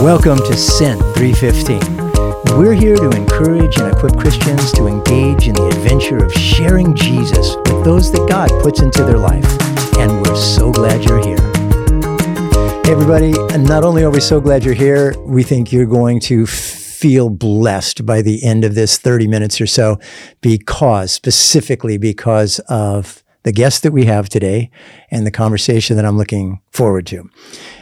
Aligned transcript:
Welcome 0.00 0.38
to 0.38 0.56
Sent 0.56 0.98
315. 1.14 2.58
We're 2.58 2.72
here 2.72 2.96
to 2.96 3.10
encourage 3.10 3.76
and 3.76 3.92
equip 3.92 4.16
Christians 4.16 4.72
to 4.72 4.86
engage 4.86 5.46
in 5.46 5.54
the 5.54 5.66
adventure 5.66 6.24
of 6.24 6.32
sharing 6.32 6.94
Jesus 6.94 7.54
with 7.56 7.84
those 7.84 8.10
that 8.12 8.26
God 8.26 8.48
puts 8.62 8.80
into 8.80 9.04
their 9.04 9.18
life. 9.18 9.44
And 9.98 10.26
we're 10.26 10.36
so 10.36 10.72
glad 10.72 11.04
you're 11.04 11.22
here. 11.22 11.36
Hey, 12.82 12.92
everybody. 12.92 13.34
And 13.52 13.68
not 13.68 13.84
only 13.84 14.02
are 14.02 14.10
we 14.10 14.20
so 14.20 14.40
glad 14.40 14.64
you're 14.64 14.72
here, 14.72 15.14
we 15.18 15.42
think 15.42 15.70
you're 15.70 15.84
going 15.84 16.18
to 16.20 16.46
feel 16.46 17.28
blessed 17.28 18.06
by 18.06 18.22
the 18.22 18.42
end 18.42 18.64
of 18.64 18.74
this 18.74 18.96
30 18.96 19.26
minutes 19.26 19.60
or 19.60 19.66
so 19.66 19.98
because, 20.40 21.12
specifically 21.12 21.98
because 21.98 22.58
of 22.70 23.22
the 23.42 23.52
guest 23.52 23.82
that 23.82 23.92
we 23.92 24.06
have 24.06 24.30
today 24.30 24.70
and 25.10 25.26
the 25.26 25.30
conversation 25.30 25.96
that 25.96 26.06
I'm 26.06 26.16
looking 26.16 26.62
forward 26.70 27.06
to. 27.08 27.28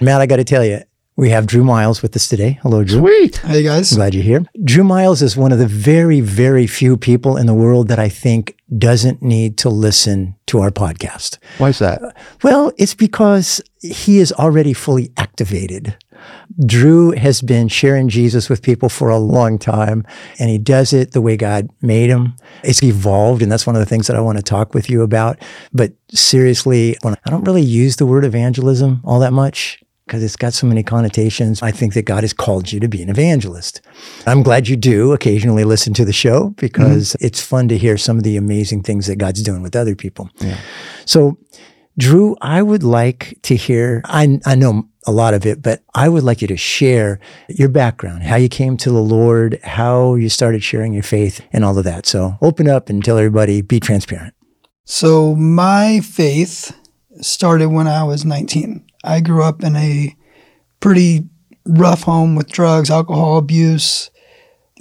Matt, 0.00 0.20
I 0.20 0.26
got 0.26 0.36
to 0.36 0.44
tell 0.44 0.64
you, 0.64 0.82
we 1.18 1.30
have 1.30 1.46
Drew 1.46 1.64
Miles 1.64 2.00
with 2.00 2.14
us 2.14 2.28
today. 2.28 2.60
Hello, 2.62 2.84
Drew. 2.84 3.00
Sweet. 3.00 3.38
Hey 3.38 3.64
guys. 3.64 3.92
Glad 3.92 4.14
you're 4.14 4.22
here. 4.22 4.44
Drew 4.62 4.84
Miles 4.84 5.20
is 5.20 5.36
one 5.36 5.50
of 5.50 5.58
the 5.58 5.66
very, 5.66 6.20
very 6.20 6.68
few 6.68 6.96
people 6.96 7.36
in 7.36 7.46
the 7.46 7.54
world 7.54 7.88
that 7.88 7.98
I 7.98 8.08
think 8.08 8.56
doesn't 8.78 9.20
need 9.20 9.58
to 9.58 9.68
listen 9.68 10.36
to 10.46 10.60
our 10.60 10.70
podcast. 10.70 11.38
Why 11.58 11.70
is 11.70 11.80
that? 11.80 12.00
Uh, 12.00 12.12
well, 12.44 12.72
it's 12.78 12.94
because 12.94 13.60
he 13.80 14.18
is 14.20 14.30
already 14.30 14.72
fully 14.72 15.10
activated. 15.16 15.96
Drew 16.64 17.10
has 17.10 17.42
been 17.42 17.66
sharing 17.66 18.08
Jesus 18.08 18.48
with 18.48 18.62
people 18.62 18.88
for 18.88 19.10
a 19.10 19.18
long 19.18 19.58
time, 19.58 20.06
and 20.38 20.48
he 20.48 20.58
does 20.58 20.92
it 20.92 21.12
the 21.12 21.20
way 21.20 21.36
God 21.36 21.68
made 21.82 22.10
him. 22.10 22.36
It's 22.62 22.82
evolved, 22.82 23.42
and 23.42 23.50
that's 23.50 23.66
one 23.66 23.74
of 23.74 23.80
the 23.80 23.86
things 23.86 24.06
that 24.06 24.16
I 24.16 24.20
want 24.20 24.38
to 24.38 24.44
talk 24.44 24.72
with 24.72 24.88
you 24.88 25.02
about. 25.02 25.42
But 25.72 25.94
seriously, 26.10 26.96
when 27.02 27.16
I 27.26 27.30
don't 27.30 27.44
really 27.44 27.62
use 27.62 27.96
the 27.96 28.06
word 28.06 28.24
evangelism 28.24 29.00
all 29.04 29.18
that 29.18 29.32
much 29.32 29.82
because 30.08 30.22
it's 30.22 30.36
got 30.36 30.54
so 30.54 30.66
many 30.66 30.82
connotations. 30.82 31.62
I 31.62 31.70
think 31.70 31.94
that 31.94 32.02
God 32.02 32.24
has 32.24 32.32
called 32.32 32.72
you 32.72 32.80
to 32.80 32.88
be 32.88 33.02
an 33.02 33.10
evangelist. 33.10 33.80
I'm 34.26 34.42
glad 34.42 34.66
you 34.66 34.76
do 34.76 35.12
occasionally 35.12 35.64
listen 35.64 35.94
to 35.94 36.04
the 36.04 36.12
show 36.12 36.50
because 36.56 37.10
mm-hmm. 37.10 37.26
it's 37.26 37.40
fun 37.40 37.68
to 37.68 37.78
hear 37.78 37.96
some 37.96 38.16
of 38.16 38.24
the 38.24 38.36
amazing 38.36 38.82
things 38.82 39.06
that 39.06 39.16
God's 39.16 39.42
doing 39.42 39.62
with 39.62 39.76
other 39.76 39.94
people. 39.94 40.30
Yeah. 40.38 40.58
So, 41.04 41.38
Drew, 41.98 42.36
I 42.40 42.62
would 42.62 42.82
like 42.82 43.38
to 43.42 43.56
hear, 43.56 44.02
I, 44.04 44.40
I 44.46 44.54
know 44.54 44.88
a 45.06 45.12
lot 45.12 45.34
of 45.34 45.44
it, 45.44 45.62
but 45.62 45.82
I 45.94 46.08
would 46.08 46.22
like 46.22 46.40
you 46.40 46.48
to 46.48 46.56
share 46.56 47.18
your 47.48 47.68
background, 47.68 48.22
how 48.22 48.36
you 48.36 48.48
came 48.48 48.76
to 48.78 48.90
the 48.90 49.02
Lord, 49.02 49.58
how 49.62 50.14
you 50.14 50.28
started 50.28 50.62
sharing 50.62 50.92
your 50.92 51.02
faith, 51.02 51.40
and 51.52 51.64
all 51.64 51.76
of 51.76 51.84
that. 51.84 52.06
So, 52.06 52.38
open 52.40 52.68
up 52.68 52.88
and 52.88 53.04
tell 53.04 53.18
everybody, 53.18 53.62
be 53.62 53.80
transparent. 53.80 54.34
So, 54.84 55.34
my 55.34 56.00
faith 56.00 56.74
started 57.20 57.68
when 57.68 57.86
I 57.86 58.04
was 58.04 58.24
19. 58.24 58.87
I 59.04 59.20
grew 59.20 59.42
up 59.42 59.62
in 59.62 59.76
a 59.76 60.14
pretty 60.80 61.24
rough 61.64 62.02
home 62.02 62.34
with 62.34 62.50
drugs, 62.50 62.90
alcohol 62.90 63.38
abuse, 63.38 64.10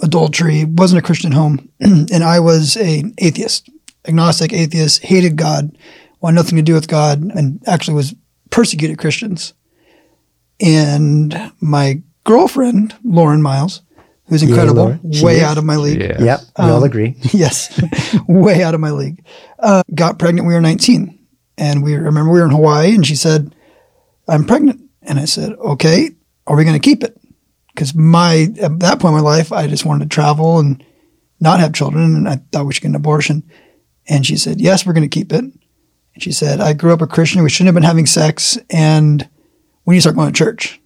adultery. 0.02 0.60
It 0.60 0.70
wasn't 0.70 1.00
a 1.00 1.06
Christian 1.06 1.32
home, 1.32 1.68
and 1.80 2.24
I 2.24 2.40
was 2.40 2.76
a 2.76 3.04
atheist, 3.18 3.68
agnostic 4.06 4.52
atheist, 4.52 5.02
hated 5.04 5.36
God, 5.36 5.76
wanted 6.20 6.36
nothing 6.36 6.56
to 6.56 6.62
do 6.62 6.74
with 6.74 6.88
God, 6.88 7.22
and 7.22 7.62
actually 7.66 7.94
was 7.94 8.14
persecuted 8.50 8.98
Christians. 8.98 9.54
And 10.60 11.52
my 11.60 12.02
girlfriend, 12.24 12.96
Lauren 13.04 13.42
Miles, 13.42 13.82
who's 14.26 14.42
incredible, 14.42 14.98
yeah, 15.04 15.24
way 15.24 15.36
is. 15.36 15.42
out 15.42 15.58
of 15.58 15.64
my 15.64 15.76
league. 15.76 16.00
Yeah. 16.00 16.22
Yep, 16.22 16.40
we 16.58 16.64
um, 16.64 16.70
all 16.70 16.84
agree. 16.84 17.16
yes, 17.32 17.80
way 18.28 18.62
out 18.62 18.74
of 18.74 18.80
my 18.80 18.90
league. 18.90 19.24
Uh, 19.58 19.82
got 19.94 20.18
pregnant. 20.18 20.48
We 20.48 20.54
were 20.54 20.60
19, 20.60 21.18
and 21.58 21.82
we 21.82 21.94
remember 21.94 22.32
we 22.32 22.40
were 22.40 22.46
in 22.46 22.50
Hawaii, 22.50 22.94
and 22.94 23.06
she 23.06 23.14
said, 23.14 23.54
I'm 24.28 24.44
pregnant. 24.44 24.82
And 25.02 25.18
I 25.18 25.24
said, 25.24 25.52
okay, 25.52 26.10
are 26.46 26.56
we 26.56 26.64
going 26.64 26.78
to 26.78 26.84
keep 26.84 27.02
it? 27.02 27.18
Because 27.74 27.94
my, 27.94 28.48
at 28.60 28.80
that 28.80 29.00
point 29.00 29.12
in 29.12 29.22
my 29.22 29.30
life, 29.30 29.52
I 29.52 29.66
just 29.66 29.84
wanted 29.84 30.10
to 30.10 30.14
travel 30.14 30.58
and 30.58 30.84
not 31.40 31.60
have 31.60 31.72
children. 31.72 32.16
And 32.16 32.28
I 32.28 32.36
thought 32.52 32.66
we 32.66 32.74
should 32.74 32.82
get 32.82 32.88
an 32.88 32.96
abortion. 32.96 33.48
And 34.08 34.26
she 34.26 34.36
said, 34.36 34.60
yes, 34.60 34.84
we're 34.84 34.94
going 34.94 35.08
to 35.08 35.18
keep 35.18 35.32
it. 35.32 35.44
And 35.44 36.22
she 36.22 36.32
said, 36.32 36.60
I 36.60 36.72
grew 36.72 36.92
up 36.92 37.02
a 37.02 37.06
Christian. 37.06 37.42
We 37.42 37.50
shouldn't 37.50 37.68
have 37.68 37.74
been 37.74 37.84
having 37.84 38.06
sex. 38.06 38.58
And 38.70 39.28
we 39.84 39.94
need 39.94 39.98
to 39.98 40.02
start 40.02 40.16
going 40.16 40.32
to 40.32 40.38
church. 40.38 40.80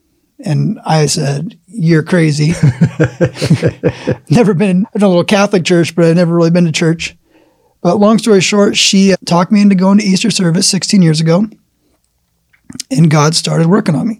And 0.44 0.80
I 0.84 1.06
said, 1.06 1.56
You're 1.66 2.02
crazy. 2.02 2.48
never 4.30 4.54
been 4.54 4.86
in 4.92 5.02
a 5.02 5.08
little 5.08 5.22
Catholic 5.22 5.64
church, 5.64 5.94
but 5.94 6.04
I've 6.04 6.16
never 6.16 6.34
really 6.34 6.50
been 6.50 6.64
to 6.64 6.72
church. 6.72 7.16
But 7.80 7.98
long 7.98 8.18
story 8.18 8.40
short, 8.40 8.76
she 8.76 9.14
talked 9.24 9.52
me 9.52 9.62
into 9.62 9.76
going 9.76 9.98
to 9.98 10.04
Easter 10.04 10.32
service 10.32 10.68
16 10.68 11.00
years 11.00 11.20
ago 11.20 11.46
and 12.90 13.10
God 13.10 13.34
started 13.34 13.66
working 13.66 13.94
on 13.94 14.08
me. 14.08 14.18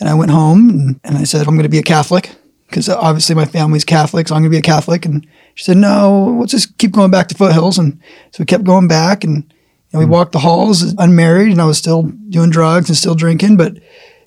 And 0.00 0.08
I 0.08 0.14
went 0.14 0.30
home 0.30 0.70
and, 0.70 1.00
and 1.04 1.16
I 1.16 1.24
said, 1.24 1.46
I'm 1.46 1.54
going 1.54 1.62
to 1.62 1.68
be 1.68 1.78
a 1.78 1.82
Catholic 1.82 2.34
because 2.66 2.88
obviously 2.88 3.34
my 3.34 3.44
family's 3.44 3.84
Catholic, 3.84 4.28
so 4.28 4.34
I'm 4.34 4.42
going 4.42 4.50
to 4.50 4.54
be 4.54 4.58
a 4.58 4.62
Catholic. 4.62 5.04
And 5.04 5.26
she 5.54 5.64
said, 5.64 5.76
No, 5.76 6.36
let's 6.40 6.52
just 6.52 6.76
keep 6.78 6.92
going 6.92 7.10
back 7.10 7.28
to 7.28 7.34
foothills. 7.34 7.78
And 7.78 8.00
so 8.32 8.38
we 8.40 8.46
kept 8.46 8.64
going 8.64 8.88
back 8.88 9.24
and 9.24 9.44
you 9.44 9.52
know, 9.92 9.98
we 10.00 10.04
hmm. 10.06 10.12
walked 10.12 10.32
the 10.32 10.40
halls 10.40 10.82
unmarried 10.98 11.52
and 11.52 11.60
I 11.60 11.66
was 11.66 11.78
still 11.78 12.02
doing 12.02 12.50
drugs 12.50 12.88
and 12.88 12.96
still 12.96 13.14
drinking, 13.14 13.56
but 13.56 13.78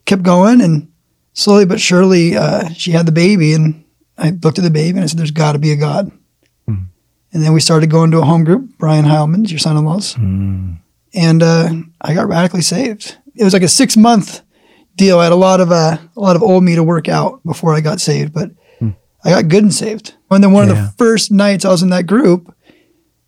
kept 0.05 0.23
going. 0.23 0.61
And 0.61 0.91
slowly 1.33 1.65
but 1.65 1.81
surely, 1.81 2.37
uh, 2.37 2.69
she 2.69 2.91
had 2.91 3.05
the 3.05 3.11
baby. 3.11 3.53
And 3.53 3.83
I 4.17 4.29
looked 4.29 4.57
at 4.57 4.63
the 4.63 4.69
baby 4.69 4.97
and 4.97 5.03
I 5.03 5.07
said, 5.07 5.19
There's 5.19 5.31
got 5.31 5.53
to 5.53 5.59
be 5.59 5.71
a 5.71 5.75
God. 5.75 6.11
Mm. 6.69 6.87
And 7.33 7.43
then 7.43 7.53
we 7.53 7.59
started 7.59 7.89
going 7.91 8.11
to 8.11 8.19
a 8.19 8.25
home 8.25 8.45
group, 8.45 8.77
Brian 8.77 9.05
Heilman's, 9.05 9.51
your 9.51 9.59
son 9.59 9.75
in 9.75 9.83
law's. 9.83 10.15
Mm 10.15 10.77
and 11.13 11.43
uh, 11.43 11.69
I 12.01 12.13
got 12.13 12.27
radically 12.27 12.61
saved. 12.61 13.17
It 13.35 13.43
was 13.43 13.53
like 13.53 13.63
a 13.63 13.67
six 13.67 13.95
month 13.97 14.41
deal. 14.95 15.19
I 15.19 15.25
had 15.25 15.33
a 15.33 15.37
lot 15.37 15.61
of 15.61 15.71
uh, 15.71 15.97
a 16.15 16.19
lot 16.19 16.35
of 16.35 16.43
old 16.43 16.63
me 16.63 16.75
to 16.75 16.83
work 16.83 17.07
out 17.07 17.43
before 17.43 17.73
I 17.73 17.81
got 17.81 18.01
saved, 18.01 18.33
but 18.33 18.51
hmm. 18.79 18.91
I 19.23 19.29
got 19.29 19.47
good 19.47 19.63
and 19.63 19.73
saved. 19.73 20.15
And 20.29 20.43
then 20.43 20.51
one 20.51 20.67
yeah. 20.67 20.73
of 20.73 20.77
the 20.77 20.93
first 20.97 21.31
nights 21.31 21.65
I 21.65 21.71
was 21.71 21.83
in 21.83 21.89
that 21.89 22.07
group, 22.07 22.53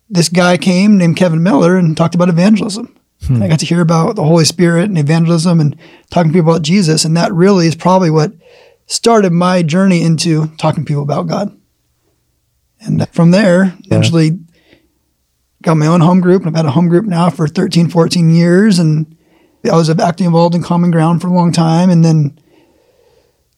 this 0.08 0.28
guy 0.28 0.56
came 0.56 0.98
named 0.98 1.16
Kevin 1.16 1.42
Miller 1.42 1.76
and 1.76 1.96
talked 1.96 2.14
about 2.14 2.28
evangelism. 2.28 2.96
Hmm. 3.26 3.42
I 3.42 3.48
got 3.48 3.60
to 3.60 3.66
hear 3.66 3.80
about 3.80 4.16
the 4.16 4.24
Holy 4.24 4.44
Spirit 4.44 4.84
and 4.84 4.98
evangelism 4.98 5.60
and 5.60 5.76
talking 6.10 6.32
to 6.32 6.38
people 6.38 6.50
about 6.50 6.62
Jesus, 6.62 7.04
and 7.04 7.16
that 7.16 7.32
really 7.32 7.66
is 7.66 7.74
probably 7.74 8.10
what 8.10 8.32
started 8.86 9.32
my 9.32 9.62
journey 9.62 10.02
into 10.02 10.48
talking 10.56 10.84
to 10.84 10.88
people 10.88 11.02
about 11.02 11.28
God. 11.28 11.56
And 12.80 13.06
from 13.10 13.30
there, 13.30 13.64
yeah. 13.64 13.72
eventually 13.84 14.38
got 15.62 15.76
my 15.76 15.86
own 15.86 16.00
home 16.00 16.20
group 16.20 16.42
and 16.42 16.50
I've 16.50 16.56
had 16.56 16.66
a 16.66 16.72
home 16.72 16.88
group 16.88 17.04
now 17.04 17.30
for 17.30 17.46
13, 17.46 17.88
14 17.88 18.30
years. 18.30 18.78
And 18.78 19.16
I 19.70 19.76
was 19.76 19.90
actively 19.90 20.26
involved 20.26 20.54
in 20.54 20.62
Common 20.62 20.90
Ground 20.90 21.20
for 21.20 21.28
a 21.28 21.32
long 21.32 21.52
time. 21.52 21.90
And 21.90 22.04
then 22.04 22.38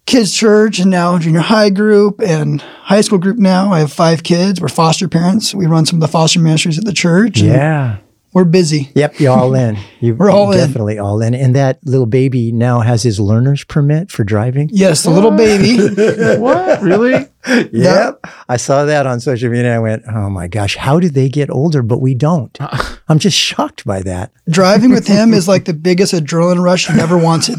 kids 0.07 0.35
church 0.35 0.79
and 0.79 0.91
now 0.91 1.19
junior 1.19 1.41
high 1.41 1.71
group 1.71 2.21
and 2.21 2.61
high 2.61 3.01
school 3.01 3.19
group 3.19 3.39
now. 3.39 3.73
I 3.73 3.81
have 3.81 3.93
five 3.93 4.23
kids. 4.23 4.61
We're 4.61 4.69
foster 4.69 5.09
parents. 5.09 5.55
We 5.55 5.67
run 5.67 5.87
some 5.87 5.99
of 5.99 6.01
the 6.01 6.09
foster 6.09 6.41
ministries 6.41 6.79
at 6.79 6.85
the 6.85 6.93
church. 6.93 7.41
Yeah. 7.41 7.99
We're 8.35 8.45
busy. 8.45 8.91
Yep, 8.95 9.21
you're 9.21 9.33
all 9.37 9.55
in. 9.55 9.79
You, 10.03 10.17
We're 10.17 10.33
all 10.33 10.51
definitely 10.51 10.95
in. 10.95 11.01
all 11.01 11.23
in. 11.23 11.33
And 11.33 11.55
that 11.55 11.79
little 11.87 12.07
baby 12.07 12.51
now 12.51 12.81
has 12.81 13.05
his 13.05 13.21
learner's 13.21 13.63
permit 13.63 14.11
for 14.11 14.25
driving. 14.25 14.69
Yes, 14.73 15.05
the 15.05 15.11
little 15.11 15.31
baby. 15.31 15.77
what? 16.41 16.83
Really? 16.83 17.13
Yep. 17.47 17.71
yep. 17.73 18.27
I 18.49 18.57
saw 18.57 18.85
that 18.85 19.07
on 19.07 19.21
social 19.21 19.49
media. 19.49 19.77
I 19.77 19.79
went, 19.79 20.03
oh 20.09 20.29
my 20.29 20.49
gosh, 20.49 20.75
how 20.75 20.99
do 20.99 21.09
they 21.09 21.29
get 21.29 21.51
older, 21.51 21.85
but 21.85 21.99
we 22.01 22.17
don't? 22.17 22.57
Uh. 22.61 22.97
I'm 23.09 23.21
just 23.21 23.39
shocked 23.39 23.85
by 23.85 24.03
that. 24.03 24.33
Driving 24.49 24.91
with 24.91 25.07
him 25.07 25.33
is 25.33 25.47
like 25.47 25.65
the 25.67 25.73
biggest 25.75 26.13
adrenaline 26.13 26.65
rush 26.65 26.89
you 26.89 26.97
never 26.97 27.17
wanted. 27.17 27.59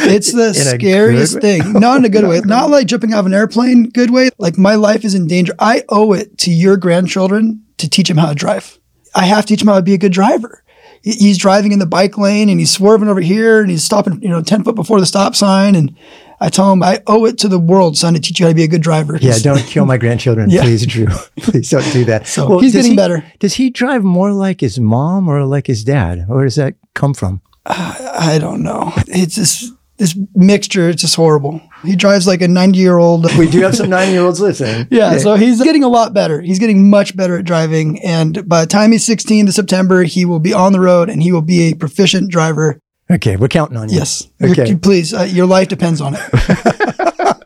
it's 0.00 0.30
the 0.30 0.48
in 0.48 0.54
scariest 0.54 1.40
thing. 1.40 1.72
Not 1.72 1.96
in 1.96 2.04
a 2.04 2.10
good 2.10 2.28
way. 2.28 2.40
Not 2.44 2.68
like 2.68 2.86
jumping 2.86 3.14
out 3.14 3.20
of 3.20 3.26
an 3.26 3.32
airplane, 3.32 3.88
good 3.88 4.10
way. 4.10 4.28
Like 4.36 4.58
my 4.58 4.74
life 4.74 5.06
is 5.06 5.14
in 5.14 5.26
danger. 5.26 5.54
I 5.58 5.84
owe 5.88 6.12
it 6.12 6.36
to 6.40 6.50
your 6.50 6.76
grandchildren 6.76 7.64
to 7.78 7.88
teach 7.88 8.08
them 8.08 8.18
how 8.18 8.28
to 8.28 8.34
drive. 8.34 8.78
I 9.14 9.26
have 9.26 9.44
to 9.46 9.48
teach 9.48 9.62
him 9.62 9.68
how 9.68 9.76
to 9.76 9.82
be 9.82 9.94
a 9.94 9.98
good 9.98 10.12
driver. 10.12 10.62
He's 11.02 11.36
driving 11.36 11.72
in 11.72 11.80
the 11.80 11.86
bike 11.86 12.16
lane 12.16 12.48
and 12.48 12.58
he's 12.58 12.70
swerving 12.70 13.08
over 13.08 13.20
here 13.20 13.60
and 13.60 13.70
he's 13.70 13.84
stopping, 13.84 14.22
you 14.22 14.28
know, 14.28 14.40
10 14.40 14.64
foot 14.64 14.74
before 14.74 15.00
the 15.00 15.06
stop 15.06 15.36
sign. 15.36 15.74
And 15.74 15.94
I 16.40 16.48
tell 16.48 16.72
him, 16.72 16.82
I 16.82 17.02
owe 17.06 17.26
it 17.26 17.36
to 17.38 17.48
the 17.48 17.58
world, 17.58 17.98
son, 17.98 18.14
to 18.14 18.20
teach 18.20 18.40
you 18.40 18.46
how 18.46 18.50
to 18.50 18.54
be 18.54 18.64
a 18.64 18.68
good 18.68 18.80
driver. 18.80 19.18
Yeah, 19.20 19.36
don't 19.42 19.60
kill 19.66 19.84
my 19.84 19.98
grandchildren, 19.98 20.48
yeah. 20.48 20.62
please, 20.62 20.86
Drew. 20.86 21.06
please 21.36 21.68
don't 21.68 21.92
do 21.92 22.06
that. 22.06 22.26
So 22.26 22.48
well, 22.48 22.58
he's 22.60 22.72
getting 22.72 22.92
he, 22.92 22.96
better. 22.96 23.22
Does 23.38 23.54
he 23.54 23.68
drive 23.68 24.02
more 24.02 24.32
like 24.32 24.62
his 24.62 24.80
mom 24.80 25.28
or 25.28 25.44
like 25.44 25.66
his 25.66 25.84
dad? 25.84 26.26
Where 26.26 26.44
does 26.44 26.56
that 26.56 26.74
come 26.94 27.12
from? 27.12 27.42
Uh, 27.66 28.14
I 28.18 28.38
don't 28.38 28.62
know. 28.62 28.92
It's 29.08 29.34
just 29.34 29.74
this 29.96 30.16
mixture. 30.34 30.88
It's 30.88 31.02
just 31.02 31.14
horrible. 31.16 31.60
He 31.82 31.94
drives 31.96 32.26
like 32.26 32.42
a 32.42 32.48
90 32.48 32.78
year 32.78 32.98
old. 32.98 33.26
We 33.38 33.48
do 33.48 33.60
have 33.60 33.76
some 33.76 33.90
90 33.98 34.12
year 34.12 34.22
olds 34.22 34.40
listening. 34.40 34.88
yeah, 34.90 35.12
yeah. 35.12 35.18
So 35.18 35.34
he's 35.36 35.62
getting 35.62 35.84
a 35.84 35.88
lot 35.88 36.14
better. 36.14 36.40
He's 36.40 36.58
getting 36.58 36.90
much 36.90 37.16
better 37.16 37.38
at 37.38 37.44
driving. 37.44 38.02
And 38.02 38.48
by 38.48 38.62
the 38.62 38.66
time 38.66 38.92
he's 38.92 39.04
16 39.04 39.46
to 39.46 39.52
September, 39.52 40.02
he 40.02 40.24
will 40.24 40.40
be 40.40 40.52
on 40.52 40.72
the 40.72 40.80
road 40.80 41.08
and 41.10 41.22
he 41.22 41.32
will 41.32 41.42
be 41.42 41.70
a 41.70 41.74
proficient 41.74 42.30
driver. 42.30 42.78
Okay. 43.10 43.36
We're 43.36 43.48
counting 43.48 43.76
on 43.76 43.88
you. 43.88 43.96
Yes. 43.98 44.28
Okay. 44.42 44.74
please. 44.76 45.12
Uh, 45.14 45.22
your 45.22 45.46
life 45.46 45.68
depends 45.68 46.00
on 46.00 46.14
it. 46.16 47.36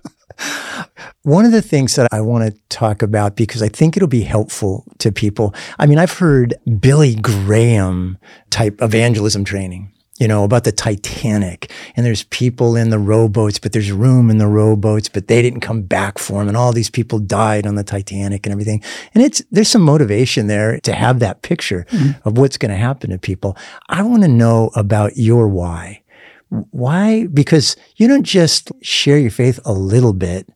One 1.22 1.44
of 1.44 1.52
the 1.52 1.60
things 1.62 1.96
that 1.96 2.08
I 2.12 2.20
want 2.22 2.50
to 2.50 2.58
talk 2.70 3.02
about 3.02 3.36
because 3.36 3.60
I 3.62 3.68
think 3.68 3.96
it'll 3.96 4.08
be 4.08 4.22
helpful 4.22 4.84
to 4.98 5.12
people. 5.12 5.54
I 5.78 5.84
mean, 5.86 5.98
I've 5.98 6.12
heard 6.18 6.54
Billy 6.80 7.16
Graham 7.16 8.16
type 8.50 8.80
evangelism 8.80 9.44
training 9.44 9.92
you 10.19 10.26
know, 10.26 10.44
about 10.44 10.65
the 10.65 10.73
Titanic 10.73 11.73
and 11.97 12.05
there's 12.05 12.25
people 12.25 12.76
in 12.76 12.91
the 12.91 12.99
rowboats, 12.99 13.59
but 13.59 13.73
there's 13.73 13.93
room 13.93 14.31
in 14.31 14.38
the 14.38 14.49
rowboats, 14.49 15.09
but 15.09 15.29
they 15.29 15.43
didn't 15.43 15.61
come 15.61 15.82
back 15.82 16.19
for 16.19 16.41
them. 16.41 16.49
And 16.49 16.56
all 16.56 16.73
these 16.73 16.91
people 16.91 17.19
died 17.19 17.67
on 17.67 17.76
the 17.76 17.85
Titanic 17.85 18.44
and 18.44 18.53
everything. 18.53 18.82
And 19.15 19.23
it's, 19.23 19.43
there's 19.50 19.69
some 19.69 19.82
motivation 19.82 20.49
there 20.49 20.81
to 20.81 20.93
have 20.93 21.20
that 21.20 21.43
picture 21.43 21.87
of 22.25 22.37
what's 22.37 22.59
going 22.59 22.70
to 22.70 22.76
happen 22.76 23.11
to 23.11 23.19
people. 23.19 23.56
I 23.88 24.03
want 24.03 24.23
to 24.23 24.29
know 24.29 24.70
about 24.75 25.17
your 25.17 25.49
why. 25.49 26.03
Why? 26.49 27.26
Because 27.26 27.76
you 27.97 28.09
don't 28.09 28.25
just 28.25 28.73
share 28.82 29.19
your 29.19 29.31
faith 29.31 29.61
a 29.65 29.73
little 29.73 30.12
bit. 30.12 30.49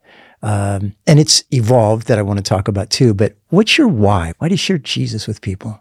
Um, 0.43 0.95
and 1.07 1.21
it's 1.21 1.45
evolved 1.53 2.09
that 2.09 2.19
I 2.19 2.23
want 2.23 2.39
to 2.39 2.43
talk 2.43 2.67
about 2.67 2.91
too. 2.91 3.15
But 3.15 3.37
what's 3.51 3.79
your 3.79 3.89
why? 3.89 4.33
Why 4.39 4.49
do 4.49 4.55
you 4.55 4.59
share 4.59 4.79
Jesus 4.79 5.29
with 5.29 5.41
people? 5.41 5.81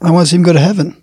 I 0.00 0.10
want 0.10 0.26
to 0.26 0.30
see 0.30 0.36
him 0.36 0.42
go 0.42 0.54
to 0.54 0.60
heaven. 0.60 0.99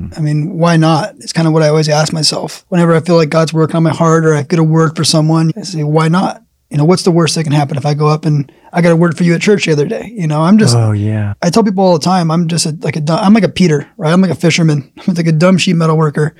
Mm-hmm. 0.00 0.14
I 0.18 0.20
mean, 0.22 0.58
why 0.58 0.76
not? 0.76 1.14
It's 1.16 1.32
kind 1.32 1.46
of 1.46 1.52
what 1.52 1.62
I 1.62 1.68
always 1.68 1.88
ask 1.88 2.12
myself. 2.12 2.64
Whenever 2.68 2.94
I 2.94 3.00
feel 3.00 3.16
like 3.16 3.30
God's 3.30 3.52
working 3.52 3.76
on 3.76 3.82
my 3.82 3.94
heart 3.94 4.24
or 4.24 4.34
I 4.34 4.42
get 4.42 4.58
a 4.58 4.64
word 4.64 4.96
for 4.96 5.04
someone, 5.04 5.52
I 5.56 5.62
say, 5.62 5.84
why 5.84 6.08
not? 6.08 6.42
You 6.70 6.78
know, 6.78 6.84
what's 6.84 7.04
the 7.04 7.12
worst 7.12 7.36
that 7.36 7.44
can 7.44 7.52
happen 7.52 7.76
if 7.76 7.86
I 7.86 7.94
go 7.94 8.08
up 8.08 8.24
and 8.24 8.50
I 8.72 8.82
got 8.82 8.90
a 8.90 8.96
word 8.96 9.16
for 9.16 9.22
you 9.22 9.34
at 9.34 9.42
church 9.42 9.66
the 9.66 9.72
other 9.72 9.86
day? 9.86 10.12
You 10.12 10.26
know, 10.26 10.42
I'm 10.42 10.58
just, 10.58 10.74
Oh 10.74 10.92
yeah. 10.92 11.34
I 11.40 11.50
tell 11.50 11.62
people 11.62 11.84
all 11.84 11.96
the 11.96 12.04
time, 12.04 12.30
I'm 12.30 12.48
just 12.48 12.66
a, 12.66 12.76
like 12.80 12.96
a, 12.96 13.00
dumb, 13.00 13.20
I'm 13.22 13.34
like 13.34 13.44
a 13.44 13.48
Peter, 13.48 13.88
right? 13.96 14.12
I'm 14.12 14.20
like 14.20 14.32
a 14.32 14.36
fisherman. 14.36 14.92
I'm 15.06 15.14
like 15.14 15.26
a 15.26 15.32
dumb 15.32 15.58
sheet 15.58 15.76
metal 15.76 15.96
worker, 15.96 16.34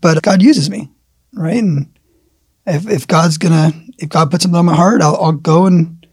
but 0.00 0.22
God 0.22 0.42
uses 0.42 0.68
me, 0.68 0.90
right? 1.32 1.56
And 1.56 1.98
if, 2.66 2.86
if 2.88 3.06
God's 3.06 3.38
gonna, 3.38 3.72
if 3.98 4.10
God 4.10 4.30
puts 4.30 4.42
something 4.42 4.58
on 4.58 4.66
my 4.66 4.74
heart, 4.74 5.00
I'll, 5.00 5.16
I'll 5.16 5.32
go 5.32 5.64
and 5.64 6.04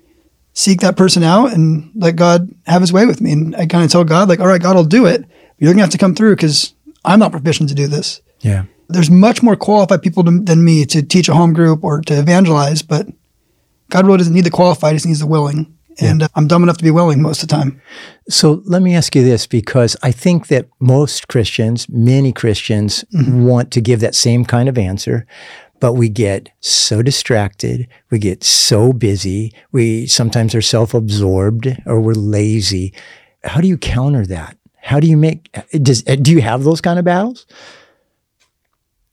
seek 0.54 0.82
that 0.82 0.98
person 0.98 1.24
out 1.24 1.54
and 1.54 1.92
let 1.96 2.16
God 2.16 2.50
have 2.66 2.82
his 2.82 2.94
way 2.94 3.06
with 3.06 3.22
me. 3.22 3.32
And 3.32 3.56
I 3.56 3.66
kind 3.66 3.84
of 3.84 3.92
tell 3.92 4.04
God, 4.04 4.30
like, 4.30 4.40
all 4.40 4.48
right, 4.48 4.62
God 4.62 4.76
will 4.76 4.86
do 4.86 5.06
it. 5.06 5.26
You're 5.62 5.74
gonna 5.74 5.84
have 5.84 5.92
to 5.92 6.00
come 6.00 6.16
through 6.16 6.36
because 6.36 6.74
I'm 7.06 7.20
not 7.20 7.32
proficient 7.32 7.70
to 7.70 7.76
do 7.76 7.86
this. 7.86 8.20
Yeah. 8.40 8.66
There's 8.90 9.12
much 9.12 9.44
more 9.44 9.56
qualified 9.56 10.02
people 10.02 10.24
to, 10.24 10.40
than 10.40 10.66
me 10.66 10.86
to 10.86 11.04
teach 11.04 11.30
a 11.30 11.36
home 11.36 11.54
group 11.54 11.84
or 11.84 12.02
to 12.02 12.20
evangelize, 12.20 12.82
but 12.82 13.08
God 13.90 14.08
really 14.08 14.18
doesn't 14.18 14.34
need 14.34 14.44
the 14.44 14.50
qualified; 14.50 14.94
He 14.94 14.96
just 14.96 15.06
needs 15.06 15.20
the 15.20 15.28
willing. 15.28 15.78
And 16.00 16.24
uh, 16.24 16.30
I'm 16.36 16.48
dumb 16.48 16.64
enough 16.64 16.78
to 16.78 16.84
be 16.84 16.90
willing 16.90 17.22
most 17.22 17.44
of 17.44 17.50
the 17.50 17.56
time. 17.56 17.80
So 18.28 18.64
let 18.66 18.82
me 18.82 18.96
ask 18.96 19.16
you 19.16 19.24
this 19.24 19.46
because 19.46 19.96
I 20.02 20.12
think 20.12 20.48
that 20.48 20.68
most 20.80 21.28
Christians, 21.28 21.88
many 21.90 22.32
Christians, 22.32 23.06
want 23.12 23.72
to 23.72 23.82
give 23.82 24.00
that 24.00 24.16
same 24.16 24.44
kind 24.46 24.68
of 24.68 24.80
answer, 24.80 25.28
but 25.80 25.94
we 25.94 26.10
get 26.10 26.50
so 26.60 27.04
distracted, 27.04 27.88
we 28.10 28.18
get 28.18 28.44
so 28.44 28.94
busy, 28.94 29.54
we 29.72 30.08
sometimes 30.08 30.56
are 30.56 30.62
self 30.62 30.96
absorbed 30.96 31.68
or 31.86 32.00
we're 32.00 32.14
lazy. 32.14 32.94
How 33.44 33.62
do 33.62 33.68
you 33.68 33.78
counter 33.78 34.26
that? 34.26 34.58
How 34.82 35.00
do 35.00 35.08
you 35.08 35.18
make, 35.18 35.56
does, 35.72 36.04
do 36.04 36.32
you 36.32 36.42
have 36.42 36.64
those 36.64 36.82
kind 36.82 37.00
of 37.00 37.06
battles? 37.06 37.46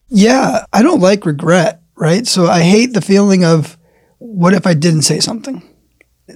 Yeah, 0.08 0.64
I 0.72 0.82
don't 0.82 1.00
like 1.00 1.26
regret, 1.26 1.82
right? 1.94 2.26
So 2.26 2.46
I 2.46 2.60
hate 2.62 2.94
the 2.94 3.00
feeling 3.00 3.44
of 3.44 3.76
what 4.18 4.54
if 4.54 4.66
I 4.66 4.74
didn't 4.74 5.02
say 5.02 5.20
something? 5.20 5.62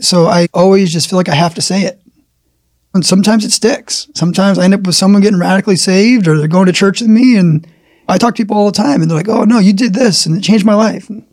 So 0.01 0.27
I 0.27 0.49
always 0.53 0.93
just 0.93 1.09
feel 1.09 1.17
like 1.17 1.29
I 1.29 1.35
have 1.35 1.55
to 1.55 1.63
say 1.63 1.83
it. 1.83 2.01
And 2.95 3.05
sometimes 3.05 3.45
it 3.45 3.53
sticks. 3.53 4.09
Sometimes 4.15 4.59
I 4.59 4.65
end 4.65 4.75
up 4.75 4.83
with 4.83 4.95
someone 4.95 5.23
getting 5.23 5.41
radically 5.41 5.77
saved 5.77 6.29
or 6.29 6.37
they're 6.37 6.49
going 6.49 6.67
to 6.67 6.73
church 6.73 7.01
with 7.01 7.09
me. 7.09 7.37
And 7.37 7.67
I 8.09 8.19
talk 8.19 8.35
to 8.35 8.43
people 8.43 8.57
all 8.57 8.67
the 8.67 8.73
time 8.73 9.01
and 9.01 9.11
they're 9.11 9.17
like, 9.17 9.29
oh, 9.29 9.45
no, 9.45 9.59
you 9.59 9.73
did 9.73 9.95
this 9.95 10.27
and 10.27 10.37
it 10.37 10.43
changed 10.43 10.67
my 10.67 10.75
life. 10.75 11.09
And 11.09 11.27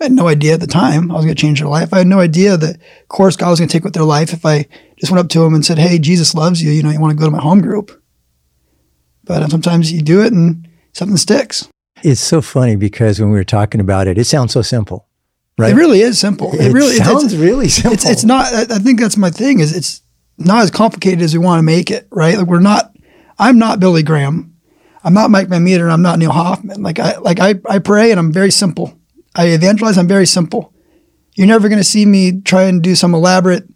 I 0.00 0.04
had 0.04 0.12
no 0.12 0.26
idea 0.28 0.54
at 0.54 0.60
the 0.60 0.66
time 0.66 1.10
I 1.10 1.14
was 1.14 1.24
going 1.24 1.36
to 1.36 1.40
change 1.40 1.60
their 1.60 1.68
life. 1.68 1.92
I 1.94 1.98
had 1.98 2.06
no 2.06 2.20
idea 2.20 2.56
the 2.56 2.78
course 3.08 3.36
God 3.36 3.50
was 3.50 3.60
going 3.60 3.68
to 3.68 3.72
take 3.72 3.84
with 3.84 3.94
their 3.94 4.02
life 4.04 4.32
if 4.32 4.44
I 4.44 4.66
just 4.98 5.12
went 5.12 5.20
up 5.24 5.30
to 5.30 5.40
them 5.40 5.54
and 5.54 5.64
said, 5.64 5.78
hey, 5.78 5.98
Jesus 5.98 6.34
loves 6.34 6.60
you. 6.62 6.70
You 6.72 6.82
know, 6.82 6.90
you 6.90 7.00
want 7.00 7.12
to 7.12 7.18
go 7.18 7.24
to 7.26 7.30
my 7.30 7.40
home 7.40 7.60
group. 7.60 8.02
But 9.24 9.42
uh, 9.42 9.48
sometimes 9.48 9.92
you 9.92 10.02
do 10.02 10.22
it 10.22 10.32
and 10.32 10.68
something 10.92 11.16
sticks. 11.16 11.68
It's 12.02 12.20
so 12.20 12.42
funny 12.42 12.76
because 12.76 13.20
when 13.20 13.30
we 13.30 13.38
were 13.38 13.44
talking 13.44 13.80
about 13.80 14.06
it, 14.08 14.18
it 14.18 14.24
sounds 14.24 14.52
so 14.52 14.60
simple, 14.60 15.06
right? 15.56 15.72
It 15.72 15.76
really 15.76 16.00
is 16.00 16.18
simple. 16.18 16.52
It, 16.52 16.72
really 16.72 16.96
it's- 16.96 17.08
sounds 17.08 17.32
it's, 17.32 17.34
really 17.34 17.68
simple. 17.68 17.94
it's 17.94 18.04
it's 18.04 18.24
not. 18.24 18.52
I 18.52 18.78
think 18.78 19.00
that's 19.00 19.16
my 19.16 19.30
thing. 19.30 19.60
Is 19.60 19.74
it's 19.74 20.02
not 20.36 20.62
as 20.64 20.70
complicated 20.70 21.22
as 21.22 21.32
we 21.32 21.38
want 21.42 21.60
to 21.60 21.62
make 21.62 21.90
it. 21.90 22.06
Right? 22.10 22.36
Like 22.36 22.48
we're 22.48 22.60
not. 22.60 22.94
I'm 23.38 23.58
not 23.58 23.80
Billy 23.80 24.02
Graham. 24.02 24.54
I'm 25.02 25.14
not 25.14 25.30
Mike 25.30 25.48
Van 25.48 25.64
Meter. 25.64 25.88
I'm 25.88 26.02
not 26.02 26.18
Neil 26.18 26.32
Hoffman. 26.32 26.82
Like 26.82 26.98
I 26.98 27.16
like 27.18 27.40
I 27.40 27.54
I 27.66 27.78
pray 27.78 28.10
and 28.10 28.20
I'm 28.20 28.32
very 28.32 28.50
simple. 28.50 28.98
I 29.34 29.48
evangelize. 29.48 29.98
I'm 29.98 30.08
very 30.08 30.26
simple. 30.26 30.72
You're 31.34 31.46
never 31.46 31.68
going 31.68 31.80
to 31.80 31.84
see 31.84 32.06
me 32.06 32.40
try 32.40 32.64
and 32.64 32.82
do 32.82 32.94
some 32.94 33.14
elaborate 33.14 33.68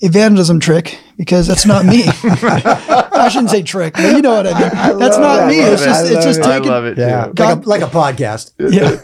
evangelism 0.00 0.60
trick 0.60 0.98
because 1.18 1.46
that's 1.46 1.66
not 1.66 1.84
me. 1.84 2.04
I 3.20 3.28
shouldn't 3.30 3.50
say 3.50 3.62
trick, 3.62 3.94
but 3.94 4.16
you 4.16 4.22
know 4.22 4.32
what 4.32 4.46
I 4.46 4.58
mean. 4.58 4.98
That's 4.98 5.18
not 5.18 5.46
me. 5.46 5.60
It's 5.60 5.84
just 5.84 6.10
it's 6.10 6.24
just 6.24 6.40
I 6.40 6.56
taking 6.56 6.70
love 6.70 6.86
it 6.86 6.96
yeah, 6.96 7.26
too. 7.26 7.42
like 7.42 7.56
a, 7.56 7.68
like 7.68 7.82
a 7.82 7.86
podcast. 7.86 8.52
yeah. 8.58 8.98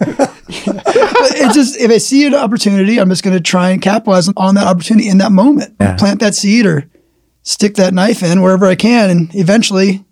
it's 0.49 1.55
just 1.55 1.79
if 1.79 1.91
I 1.91 1.99
see 1.99 2.27
an 2.27 2.35
opportunity, 2.35 2.99
I'm 2.99 3.11
just 3.11 3.23
going 3.23 3.37
to 3.37 3.43
try 3.43 3.71
and 3.71 3.83
capitalize 3.83 4.31
on 4.37 4.55
that 4.55 4.67
opportunity 4.67 5.09
in 5.09 5.19
that 5.19 5.33
moment. 5.33 5.77
Yeah. 5.79 5.97
Plant 5.97 6.21
that 6.21 6.35
seed 6.35 6.65
or 6.65 6.91
stick 7.43 7.75
that 7.75 7.93
knife 7.93 8.23
in 8.23 8.41
wherever 8.41 8.65
I 8.65 8.75
can, 8.75 9.11
and 9.11 9.35
eventually, 9.35 10.06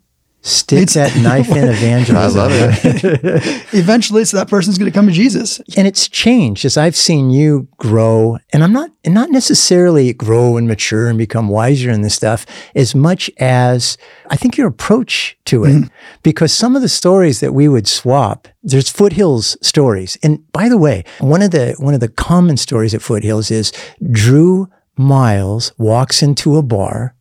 Stick 0.46 0.90
that 0.90 1.16
knife 1.16 1.48
in 1.48 1.68
evangelism. 1.68 2.16
I 2.18 2.26
love 2.26 2.52
it. 2.52 3.64
eventually, 3.72 4.26
so 4.26 4.36
that 4.36 4.46
person's 4.46 4.76
going 4.76 4.90
to 4.90 4.94
come 4.94 5.06
to 5.06 5.12
Jesus. 5.12 5.58
and 5.74 5.88
it's 5.88 6.06
changed 6.06 6.66
as 6.66 6.76
I've 6.76 6.94
seen 6.94 7.30
you 7.30 7.66
grow. 7.78 8.36
And 8.52 8.62
I'm 8.62 8.72
not, 8.72 8.90
and 9.04 9.14
not 9.14 9.30
necessarily 9.30 10.12
grow 10.12 10.58
and 10.58 10.68
mature 10.68 11.08
and 11.08 11.16
become 11.16 11.48
wiser 11.48 11.90
in 11.90 12.02
this 12.02 12.14
stuff 12.14 12.44
as 12.74 12.94
much 12.94 13.30
as 13.38 13.96
I 14.28 14.36
think 14.36 14.58
your 14.58 14.68
approach 14.68 15.38
to 15.46 15.64
it. 15.64 15.72
Mm-hmm. 15.72 15.88
Because 16.22 16.52
some 16.52 16.76
of 16.76 16.82
the 16.82 16.90
stories 16.90 17.40
that 17.40 17.54
we 17.54 17.66
would 17.66 17.88
swap, 17.88 18.46
there's 18.62 18.90
foothills 18.90 19.56
stories. 19.66 20.18
And 20.22 20.52
by 20.52 20.68
the 20.68 20.76
way, 20.76 21.04
one 21.20 21.40
of 21.40 21.52
the, 21.52 21.74
one 21.78 21.94
of 21.94 22.00
the 22.00 22.08
common 22.08 22.58
stories 22.58 22.92
at 22.92 23.00
foothills 23.00 23.50
is 23.50 23.72
Drew 24.10 24.68
Miles 24.94 25.72
walks 25.78 26.22
into 26.22 26.58
a 26.58 26.62
bar 26.62 27.14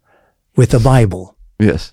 with 0.57 0.73
a 0.73 0.79
Bible. 0.79 1.37
Yes, 1.57 1.92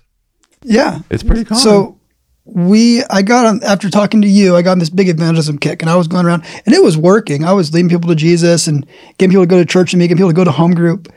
Yeah. 0.63 0.99
it's 1.09 1.23
pretty 1.23 1.43
common. 1.45 1.61
So 1.61 1.99
we, 2.45 3.03
I 3.05 3.21
got 3.21 3.45
on 3.45 3.63
after 3.63 3.89
talking 3.89 4.21
to 4.21 4.27
you, 4.27 4.55
I 4.55 4.61
got 4.61 4.71
on 4.73 4.79
this 4.79 4.89
big 4.89 5.09
evangelism 5.09 5.57
kick, 5.57 5.81
and 5.81 5.89
I 5.89 5.95
was 5.95 6.07
going 6.07 6.25
around, 6.25 6.43
and 6.65 6.73
it 6.75 6.83
was 6.83 6.97
working. 6.97 7.45
I 7.45 7.53
was 7.53 7.73
leading 7.73 7.89
people 7.89 8.09
to 8.09 8.15
Jesus 8.15 8.67
and 8.67 8.85
getting 9.17 9.31
people 9.31 9.43
to 9.43 9.47
go 9.49 9.57
to 9.57 9.65
church 9.65 9.93
and 9.93 9.99
me, 9.99 10.07
getting 10.07 10.17
people 10.17 10.31
to 10.31 10.35
go 10.35 10.43
to 10.43 10.51
home 10.51 10.73
group. 10.73 11.11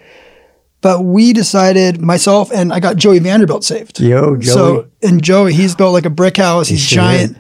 But 0.81 1.03
we 1.03 1.33
decided, 1.33 2.01
myself 2.03 2.53
and 2.53 2.71
I 2.73 2.79
got 2.79 2.97
Joey 2.97 3.19
Vanderbilt 3.19 3.65
saved. 3.65 4.01
Yo, 4.01 4.37
Joey. 4.37 4.45
So 4.45 4.91
and 5.03 5.23
Joey, 5.23 5.55
he's 5.55 5.75
built 5.75 5.95
like 5.95 6.05
a 6.05 6.11
brick 6.11 6.37
house. 6.37 6.69
He's 6.69 6.81
sure 6.81 6.97
giant, 7.03 7.39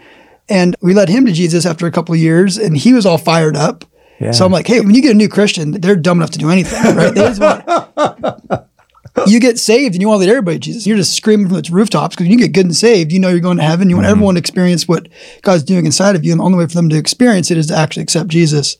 and 0.48 0.74
we 0.80 0.94
led 0.94 1.10
him 1.10 1.26
to 1.26 1.32
Jesus 1.32 1.66
after 1.66 1.86
a 1.86 1.90
couple 1.92 2.14
of 2.14 2.20
years, 2.20 2.56
and 2.56 2.76
he 2.76 2.94
was 2.94 3.04
all 3.04 3.18
fired 3.18 3.56
up. 3.56 3.84
Yeah. 4.18 4.30
So 4.30 4.46
I'm 4.46 4.52
like, 4.52 4.66
hey, 4.66 4.80
when 4.80 4.94
you 4.94 5.02
get 5.02 5.10
a 5.10 5.14
new 5.14 5.28
Christian, 5.28 5.72
they're 5.72 5.96
dumb 5.96 6.18
enough 6.18 6.30
to 6.30 6.38
do 6.38 6.48
anything, 6.48 6.96
right? 6.96 7.14
They 7.14 7.20
just 7.20 7.40
want, 7.40 8.66
you 9.26 9.40
get 9.40 9.58
saved 9.58 9.94
and 9.94 10.02
you 10.02 10.08
want 10.08 10.20
to 10.20 10.26
lead 10.26 10.30
everybody 10.30 10.58
Jesus. 10.58 10.86
You're 10.86 10.96
just 10.96 11.16
screaming 11.16 11.48
from 11.48 11.60
the 11.60 11.68
rooftops 11.70 12.14
because 12.14 12.24
when 12.24 12.32
you 12.32 12.38
get 12.38 12.52
good 12.52 12.66
and 12.66 12.76
saved, 12.76 13.12
you 13.12 13.20
know 13.20 13.28
you're 13.28 13.40
going 13.40 13.58
to 13.58 13.62
heaven. 13.62 13.88
You 13.88 13.96
want 13.96 14.06
mm-hmm. 14.06 14.12
everyone 14.12 14.34
to 14.34 14.40
experience 14.40 14.88
what 14.88 15.08
God's 15.42 15.62
doing 15.62 15.86
inside 15.86 16.16
of 16.16 16.24
you. 16.24 16.32
And 16.32 16.40
the 16.40 16.44
only 16.44 16.58
way 16.58 16.66
for 16.66 16.74
them 16.74 16.88
to 16.88 16.96
experience 16.96 17.50
it 17.50 17.58
is 17.58 17.66
to 17.68 17.76
actually 17.76 18.02
accept 18.02 18.28
Jesus. 18.28 18.76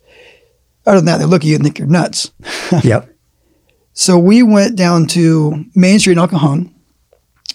Other 0.87 0.99
than 0.99 1.07
that, 1.07 1.19
they 1.19 1.25
look 1.25 1.43
at 1.43 1.47
you 1.47 1.55
and 1.55 1.65
think 1.65 1.79
you're 1.79 1.89
nuts. 1.89 2.33
yep. 2.83 3.11
So 3.93 4.19
we 4.19 4.43
went 4.43 4.77
down 4.77 5.07
to 5.09 5.65
Main 5.75 6.01
Street 6.01 6.15
in 6.15 6.19
El 6.19 6.29
Cajon, 6.29 6.75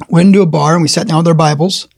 went 0.07 0.27
into 0.27 0.41
a 0.41 0.45
bar 0.45 0.74
and 0.74 0.81
we 0.81 0.88
sat 0.88 1.07
down 1.07 1.17
with 1.17 1.27
our 1.27 1.33
Bibles. 1.33 1.89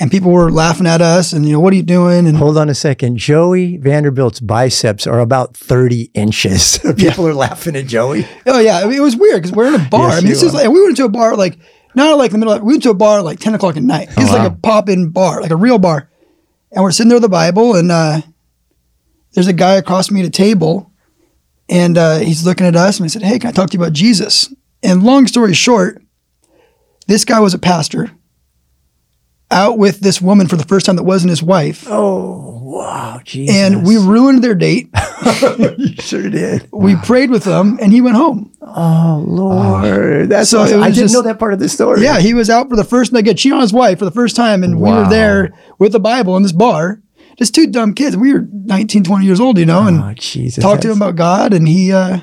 And 0.00 0.10
people 0.10 0.32
were 0.32 0.50
laughing 0.50 0.86
at 0.86 1.02
us 1.02 1.34
and, 1.34 1.44
you 1.46 1.52
know, 1.52 1.60
what 1.60 1.74
are 1.74 1.76
you 1.76 1.82
doing? 1.82 2.26
And 2.26 2.38
Hold 2.38 2.56
on 2.56 2.70
a 2.70 2.74
second. 2.74 3.18
Joey 3.18 3.76
Vanderbilt's 3.76 4.40
biceps 4.40 5.06
are 5.06 5.20
about 5.20 5.54
30 5.54 6.10
inches. 6.14 6.78
People 6.96 7.28
are 7.28 7.34
laughing 7.34 7.76
at 7.76 7.86
Joey. 7.86 8.26
Oh 8.46 8.58
yeah, 8.60 8.78
I 8.78 8.84
mean, 8.84 8.94
it 8.94 9.02
was 9.02 9.14
weird 9.14 9.42
because 9.42 9.52
we're 9.54 9.68
in 9.68 9.78
a 9.78 9.88
bar. 9.90 10.08
Yes, 10.08 10.16
I 10.16 10.20
mean, 10.22 10.28
this 10.30 10.42
is 10.42 10.54
like 10.54 10.68
we 10.70 10.82
went 10.82 10.96
to 10.96 11.04
a 11.04 11.10
bar 11.10 11.36
like 11.36 11.58
not 11.94 12.16
like 12.16 12.30
the 12.30 12.38
middle. 12.38 12.54
Of, 12.54 12.62
we 12.62 12.72
went 12.72 12.82
to 12.84 12.90
a 12.90 12.94
bar 12.94 13.20
like 13.20 13.40
ten 13.40 13.54
o'clock 13.54 13.76
at 13.76 13.82
night. 13.82 14.08
It's 14.16 14.32
like 14.32 14.50
a 14.50 14.54
pop 14.54 14.88
in 14.88 15.10
bar, 15.10 15.42
like 15.42 15.50
a 15.50 15.56
real 15.56 15.78
bar. 15.78 16.10
And 16.72 16.82
we're 16.82 16.92
sitting 16.92 17.08
there 17.08 17.16
with 17.16 17.22
the 17.22 17.28
Bible, 17.28 17.74
and 17.74 17.92
uh, 17.92 18.22
there's 19.32 19.48
a 19.48 19.52
guy 19.52 19.74
across 19.74 20.06
from 20.06 20.14
me 20.14 20.22
at 20.22 20.28
a 20.28 20.30
table, 20.30 20.92
and 21.68 21.98
uh, 21.98 22.18
he's 22.18 22.46
looking 22.46 22.66
at 22.66 22.76
us, 22.76 22.98
and 22.98 23.04
I 23.04 23.08
said, 23.08 23.22
"Hey, 23.22 23.38
can 23.38 23.48
I 23.48 23.52
talk 23.52 23.70
to 23.70 23.76
you 23.76 23.82
about 23.82 23.92
Jesus?" 23.92 24.54
And 24.82 25.02
long 25.02 25.26
story 25.26 25.52
short, 25.52 26.00
this 27.06 27.24
guy 27.24 27.40
was 27.40 27.52
a 27.52 27.58
pastor 27.58 28.10
out 29.50 29.78
with 29.78 30.00
this 30.00 30.20
woman 30.20 30.46
for 30.46 30.56
the 30.56 30.64
first 30.64 30.86
time 30.86 30.96
that 30.96 31.02
wasn't 31.02 31.30
his 31.30 31.42
wife, 31.42 31.84
Oh, 31.88 32.60
wow. 32.62 33.20
Jesus. 33.24 33.54
and 33.56 33.86
we 33.86 33.96
ruined 33.96 34.42
their 34.44 34.54
date. 34.54 34.88
you 35.78 35.94
sure 35.98 36.28
did. 36.30 36.68
We 36.72 36.96
prayed 36.96 37.30
with 37.30 37.44
them, 37.44 37.78
and 37.80 37.92
he 37.92 38.00
went 38.00 38.16
home. 38.16 38.52
Oh, 38.62 39.22
Lord. 39.26 40.28
That's 40.28 40.50
So 40.50 40.60
awesome. 40.60 40.82
I 40.82 40.86
didn't 40.86 40.96
just- 41.00 41.14
know 41.14 41.22
that 41.22 41.38
part 41.38 41.52
of 41.52 41.58
the 41.58 41.68
story. 41.68 42.02
Yeah, 42.02 42.20
he 42.20 42.32
was 42.34 42.48
out 42.48 42.70
for 42.70 42.76
the 42.76 42.84
first 42.84 43.12
night, 43.12 43.24
cheated 43.36 43.52
on 43.52 43.60
his 43.60 43.72
wife 43.72 43.98
for 43.98 44.04
the 44.04 44.10
first 44.10 44.36
time, 44.36 44.62
and 44.62 44.80
we 44.80 44.90
were 44.90 45.08
there 45.08 45.52
with 45.78 45.92
the 45.92 46.00
Bible 46.00 46.36
in 46.36 46.42
this 46.42 46.52
bar. 46.52 47.02
Just 47.36 47.54
two 47.54 47.66
dumb 47.66 47.94
kids. 47.94 48.16
We 48.16 48.32
were 48.34 48.46
19, 48.52 49.02
20 49.04 49.24
years 49.24 49.40
old, 49.40 49.56
you 49.58 49.64
know, 49.66 49.86
and 49.86 50.00
Oh, 50.02 50.12
Jesus. 50.14 50.62
talked 50.62 50.82
to 50.82 50.90
him 50.90 50.98
about 51.00 51.16
God, 51.16 51.54
and 51.54 51.66
he 51.66 51.90
uh, 51.92 52.18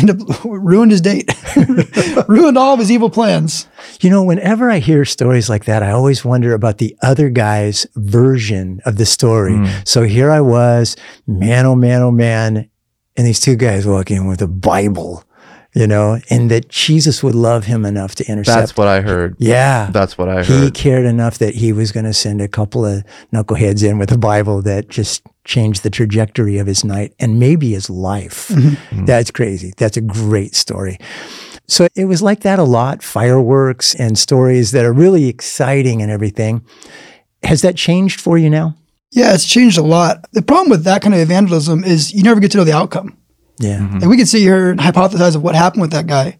ended 0.00 0.20
up 0.22 0.38
ruined 0.44 0.90
his 0.90 1.00
date, 1.00 1.30
ruined 2.28 2.58
all 2.58 2.74
of 2.74 2.80
his 2.80 2.90
evil 2.90 3.10
plans. 3.10 3.68
You 4.00 4.10
know, 4.10 4.22
whenever 4.22 4.70
I 4.70 4.78
hear 4.78 5.04
stories 5.04 5.48
like 5.48 5.64
that, 5.64 5.82
I 5.82 5.90
always 5.90 6.24
wonder 6.24 6.54
about 6.54 6.78
the 6.78 6.96
other 7.02 7.28
guy's 7.30 7.86
version 7.96 8.80
of 8.84 8.96
the 8.96 9.06
story. 9.06 9.54
Hmm. 9.54 9.66
So 9.84 10.02
here 10.02 10.30
I 10.30 10.40
was, 10.40 10.96
man, 11.26 11.66
oh 11.66 11.74
man, 11.74 12.02
oh 12.02 12.10
man, 12.10 12.70
and 13.16 13.26
these 13.26 13.40
two 13.40 13.56
guys 13.56 13.86
walk 13.86 14.10
in 14.10 14.26
with 14.26 14.40
a 14.42 14.46
Bible, 14.46 15.24
you 15.74 15.86
know, 15.86 16.18
and 16.30 16.50
that 16.50 16.68
Jesus 16.68 17.22
would 17.22 17.34
love 17.34 17.64
him 17.64 17.84
enough 17.84 18.14
to 18.16 18.26
intercept. 18.30 18.58
That's 18.58 18.76
what 18.76 18.88
I 18.88 19.00
heard. 19.00 19.36
yeah. 19.38 19.90
That's 19.92 20.16
what 20.16 20.28
I 20.28 20.42
heard. 20.42 20.64
he 20.64 20.70
cared 20.70 21.04
enough 21.04 21.38
that 21.38 21.54
he 21.54 21.72
was 21.72 21.92
going 21.92 22.06
to 22.06 22.14
send 22.14 22.40
a 22.40 22.48
couple 22.48 22.84
of 22.84 23.04
knuckleheads 23.32 23.88
in 23.88 23.98
with 23.98 24.10
a 24.10 24.18
Bible 24.18 24.62
that 24.62 24.88
just 24.88 25.22
changed 25.44 25.82
the 25.82 25.90
trajectory 25.90 26.58
of 26.58 26.66
his 26.66 26.84
night 26.84 27.14
and 27.18 27.38
maybe 27.38 27.72
his 27.72 27.88
life. 27.90 28.48
Mm-hmm. 28.48 28.68
Mm-hmm. 28.68 29.04
That's 29.04 29.30
crazy. 29.30 29.72
That's 29.76 29.96
a 29.96 30.02
great 30.02 30.54
story. 30.54 30.98
So 31.66 31.86
it 31.94 32.06
was 32.06 32.22
like 32.22 32.40
that 32.40 32.58
a 32.58 32.64
lot 32.64 33.02
fireworks 33.02 33.94
and 33.94 34.18
stories 34.18 34.70
that 34.72 34.84
are 34.86 34.92
really 34.92 35.28
exciting 35.28 36.00
and 36.00 36.10
everything. 36.10 36.64
Has 37.42 37.60
that 37.62 37.76
changed 37.76 38.20
for 38.20 38.38
you 38.38 38.48
now? 38.50 38.74
Yeah, 39.12 39.34
it's 39.34 39.46
changed 39.46 39.78
a 39.78 39.82
lot. 39.82 40.24
The 40.32 40.42
problem 40.42 40.70
with 40.70 40.84
that 40.84 41.02
kind 41.02 41.14
of 41.14 41.20
evangelism 41.20 41.84
is 41.84 42.12
you 42.12 42.22
never 42.22 42.40
get 42.40 42.50
to 42.52 42.58
know 42.58 42.64
the 42.64 42.72
outcome. 42.76 43.16
Yeah. 43.58 43.78
Mm-hmm. 43.78 43.98
And 43.98 44.10
we 44.10 44.16
can 44.16 44.26
sit 44.26 44.40
here 44.40 44.70
and 44.70 44.80
hypothesize 44.80 45.34
of 45.36 45.42
what 45.42 45.54
happened 45.54 45.82
with 45.82 45.92
that 45.92 46.06
guy. 46.06 46.38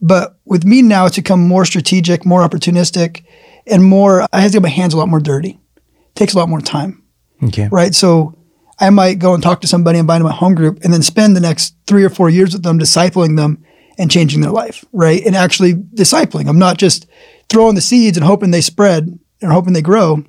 But 0.00 0.38
with 0.44 0.64
me 0.64 0.82
now, 0.82 1.06
it's 1.06 1.16
become 1.16 1.40
more 1.46 1.64
strategic, 1.64 2.24
more 2.26 2.46
opportunistic, 2.46 3.24
and 3.66 3.82
more, 3.82 4.26
I 4.32 4.40
have 4.40 4.52
to 4.52 4.56
get 4.56 4.62
my 4.62 4.68
hands 4.68 4.94
a 4.94 4.98
lot 4.98 5.08
more 5.08 5.20
dirty. 5.20 5.58
It 5.76 6.14
takes 6.14 6.34
a 6.34 6.38
lot 6.38 6.48
more 6.48 6.60
time, 6.60 7.02
Okay. 7.42 7.68
right? 7.72 7.94
So 7.94 8.36
I 8.78 8.90
might 8.90 9.18
go 9.18 9.32
and 9.34 9.42
talk 9.42 9.62
to 9.62 9.66
somebody, 9.66 9.98
and 9.98 10.04
invite 10.04 10.20
them 10.20 10.28
to 10.28 10.32
my 10.32 10.36
home 10.36 10.54
group, 10.54 10.80
and 10.84 10.92
then 10.92 11.02
spend 11.02 11.34
the 11.34 11.40
next 11.40 11.74
three 11.86 12.04
or 12.04 12.10
four 12.10 12.28
years 12.28 12.52
with 12.52 12.62
them, 12.62 12.78
discipling 12.78 13.36
them 13.36 13.64
and 13.98 14.10
changing 14.10 14.42
their 14.42 14.50
life, 14.50 14.84
right? 14.92 15.24
And 15.24 15.34
actually 15.34 15.72
discipling 15.74 16.48
I'm 16.48 16.58
not 16.58 16.76
just 16.76 17.06
throwing 17.48 17.74
the 17.74 17.80
seeds 17.80 18.18
and 18.18 18.26
hoping 18.26 18.50
they 18.50 18.60
spread 18.60 19.18
or 19.42 19.50
hoping 19.50 19.72
they 19.72 19.80
grow, 19.82 20.22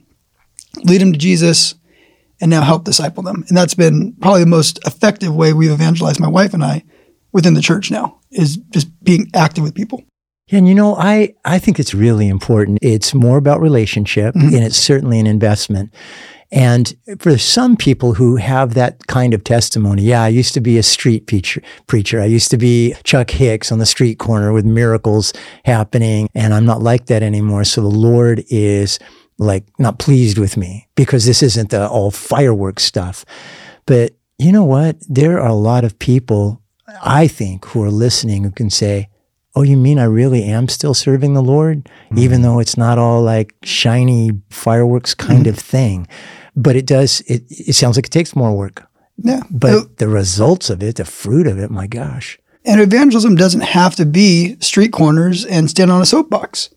lead 0.85 1.01
them 1.01 1.11
to 1.11 1.19
Jesus, 1.19 1.75
and 2.39 2.49
now 2.49 2.61
help 2.61 2.83
disciple 2.83 3.23
them. 3.23 3.43
And 3.47 3.57
that's 3.57 3.73
been 3.73 4.13
probably 4.21 4.41
the 4.41 4.49
most 4.49 4.79
effective 4.85 5.35
way 5.35 5.53
we've 5.53 5.71
evangelized 5.71 6.19
my 6.19 6.27
wife 6.27 6.53
and 6.53 6.63
I 6.63 6.83
within 7.31 7.53
the 7.53 7.61
church 7.61 7.91
now 7.91 8.19
is 8.31 8.57
just 8.71 8.87
being 9.03 9.29
active 9.33 9.63
with 9.63 9.75
people. 9.75 10.03
Yeah, 10.47 10.59
and 10.59 10.67
you 10.67 10.75
know, 10.75 10.95
I, 10.95 11.35
I 11.43 11.59
think 11.59 11.79
it's 11.79 11.93
really 11.93 12.29
important. 12.29 12.79
It's 12.81 13.13
more 13.13 13.37
about 13.37 13.59
relationship 13.59 14.33
mm-hmm. 14.33 14.55
and 14.55 14.63
it's 14.63 14.77
certainly 14.77 15.19
an 15.19 15.27
investment. 15.27 15.93
And 16.49 16.95
for 17.19 17.37
some 17.37 17.75
people 17.75 18.13
who 18.13 18.37
have 18.37 18.73
that 18.75 19.05
kind 19.07 19.33
of 19.33 19.43
testimony, 19.43 20.03
yeah, 20.03 20.23
I 20.23 20.29
used 20.29 20.53
to 20.53 20.61
be 20.61 20.77
a 20.77 20.83
street 20.83 21.27
preacher, 21.27 21.61
preacher. 21.87 22.21
I 22.21 22.25
used 22.25 22.49
to 22.51 22.57
be 22.57 22.95
Chuck 23.03 23.31
Hicks 23.31 23.71
on 23.71 23.79
the 23.79 23.85
street 23.85 24.17
corner 24.17 24.53
with 24.53 24.65
miracles 24.65 25.33
happening, 25.65 26.29
and 26.33 26.53
I'm 26.53 26.65
not 26.65 26.81
like 26.81 27.07
that 27.07 27.21
anymore. 27.21 27.65
So 27.65 27.81
the 27.81 27.87
Lord 27.87 28.45
is 28.47 28.97
like 29.37 29.65
not 29.79 29.99
pleased 29.99 30.37
with 30.37 30.57
me 30.57 30.87
because 30.95 31.25
this 31.25 31.43
isn't 31.43 31.69
the 31.69 31.87
all 31.87 32.11
fireworks 32.11 32.83
stuff. 32.83 33.25
But 33.85 34.13
you 34.37 34.51
know 34.51 34.63
what? 34.63 34.97
There 35.07 35.39
are 35.39 35.47
a 35.47 35.53
lot 35.53 35.83
of 35.83 35.99
people, 35.99 36.61
I 37.03 37.27
think, 37.27 37.65
who 37.65 37.83
are 37.83 37.91
listening 37.91 38.43
who 38.43 38.51
can 38.51 38.69
say, 38.69 39.09
Oh, 39.55 39.63
you 39.63 39.75
mean 39.75 39.97
I 39.97 40.03
really 40.03 40.43
am 40.43 40.67
still 40.67 40.93
serving 40.93 41.33
the 41.33 41.41
Lord, 41.41 41.85
mm-hmm. 41.85 42.19
even 42.19 42.43
though 42.43 42.59
it's 42.59 42.77
not 42.77 42.99
all 42.99 43.23
like 43.23 43.55
shiny 43.63 44.29
fireworks 44.51 45.15
kind 45.15 45.41
mm-hmm. 45.41 45.49
of 45.49 45.57
thing? 45.57 46.07
But 46.55 46.75
it 46.75 46.85
does, 46.85 47.21
it, 47.21 47.43
it 47.49 47.73
sounds 47.73 47.95
like 47.97 48.05
it 48.05 48.11
takes 48.11 48.35
more 48.35 48.55
work. 48.55 48.87
Yeah. 49.17 49.41
But 49.49 49.97
the 49.97 50.07
results 50.07 50.69
of 50.69 50.83
it, 50.83 50.97
the 50.97 51.05
fruit 51.05 51.47
of 51.47 51.57
it, 51.57 51.71
my 51.71 51.87
gosh. 51.87 52.37
And 52.65 52.81
evangelism 52.81 53.35
doesn't 53.35 53.61
have 53.61 53.95
to 53.95 54.05
be 54.05 54.57
street 54.59 54.91
corners 54.91 55.43
and 55.45 55.69
stand 55.69 55.91
on 55.91 56.01
a 56.01 56.05
soapbox. 56.05 56.69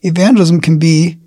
Evangelism 0.00 0.60
can 0.60 0.78
be 0.78 1.18